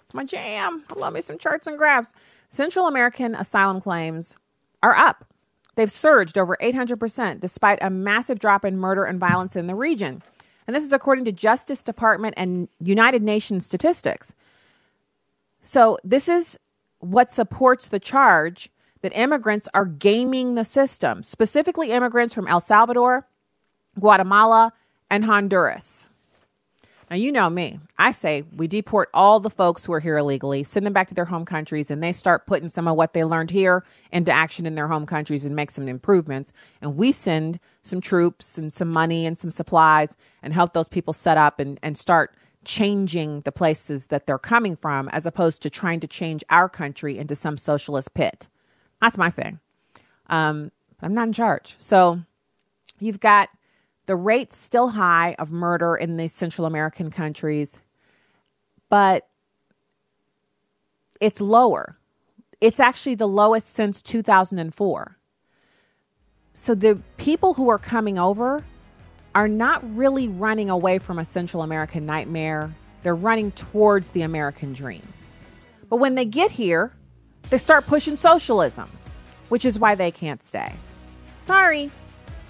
[0.03, 0.84] It's my jam.
[0.95, 2.14] I love me some charts and graphs.
[2.51, 4.38] Central American asylum claims
[4.84, 5.26] are up.
[5.74, 10.22] They've surged over 800% despite a massive drop in murder and violence in the region.
[10.68, 14.36] And this is according to Justice Department and United Nations statistics.
[15.60, 16.60] So, this is
[16.99, 18.70] what supports the charge
[19.06, 23.28] that immigrants are gaming the system, specifically immigrants from El Salvador,
[23.99, 24.74] Guatemala,
[25.12, 26.10] and Honduras.
[27.12, 27.80] Now, you know me.
[27.99, 31.14] I say we deport all the folks who are here illegally, send them back to
[31.14, 34.66] their home countries, and they start putting some of what they learned here into action
[34.66, 36.51] in their home countries and make some improvements.
[36.82, 41.14] And we send some troops and some money and some supplies and help those people
[41.14, 45.70] set up and, and start changing the places that they're coming from as opposed to
[45.70, 48.47] trying to change our country into some socialist pit.
[49.02, 49.60] That's my thing.
[50.28, 50.72] Um,
[51.02, 51.76] I'm not in charge.
[51.78, 52.22] So
[53.00, 53.50] you've got
[54.06, 57.80] the rate's still high of murder in these Central American countries,
[58.89, 59.28] but
[61.20, 61.98] it's lower.
[62.62, 65.18] It's actually the lowest since 2004.
[66.54, 68.64] So the people who are coming over
[69.34, 72.74] are not really running away from a Central American nightmare.
[73.04, 75.04] They're running towards the American dream.
[75.89, 76.93] But when they get here,
[77.50, 78.89] they start pushing socialism,
[79.50, 80.74] which is why they can't stay.
[81.38, 81.91] Sorry,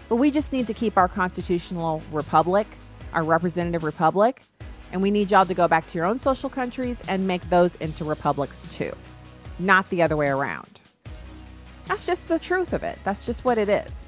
[0.09, 2.67] but we just need to keep our constitutional republic,
[3.13, 4.43] our representative republic,
[4.91, 7.75] and we need y'all to go back to your own social countries and make those
[7.75, 8.93] into republics too,
[9.59, 10.79] not the other way around.
[11.87, 12.97] That's just the truth of it.
[13.03, 14.05] That's just what it is.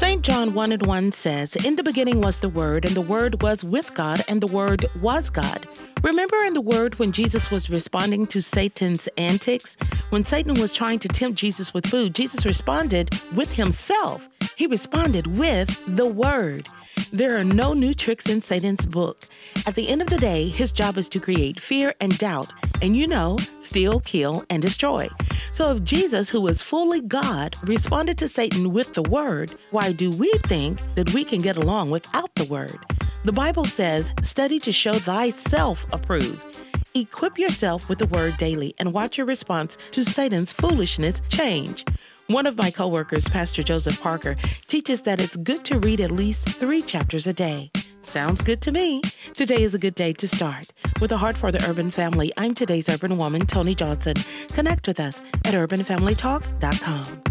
[0.00, 0.22] St.
[0.22, 3.62] John 1 and 1 says, In the beginning was the Word, and the Word was
[3.62, 5.68] with God, and the Word was God.
[6.02, 9.76] Remember in the Word when Jesus was responding to Satan's antics?
[10.08, 14.26] When Satan was trying to tempt Jesus with food, Jesus responded with himself.
[14.56, 16.66] He responded with the Word.
[17.12, 19.24] There are no new tricks in Satan's book.
[19.66, 22.96] At the end of the day, his job is to create fear and doubt, and
[22.96, 25.08] you know, steal, kill, and destroy.
[25.52, 30.10] So if Jesus, who is fully God, responded to Satan with the word, why do
[30.10, 32.78] we think that we can get along without the word?
[33.24, 36.62] The Bible says, study to show thyself approved.
[36.94, 41.84] Equip yourself with the word daily and watch your response to Satan's foolishness change.
[42.30, 44.36] One of my coworkers, Pastor Joseph Parker,
[44.68, 47.72] teaches that it's good to read at least three chapters a day.
[48.02, 49.02] Sounds good to me.
[49.34, 50.72] Today is a good day to start.
[51.00, 54.14] With a heart for the urban family, I'm today's urban woman, Tony Johnson.
[54.50, 57.29] Connect with us at urbanfamilytalk.com.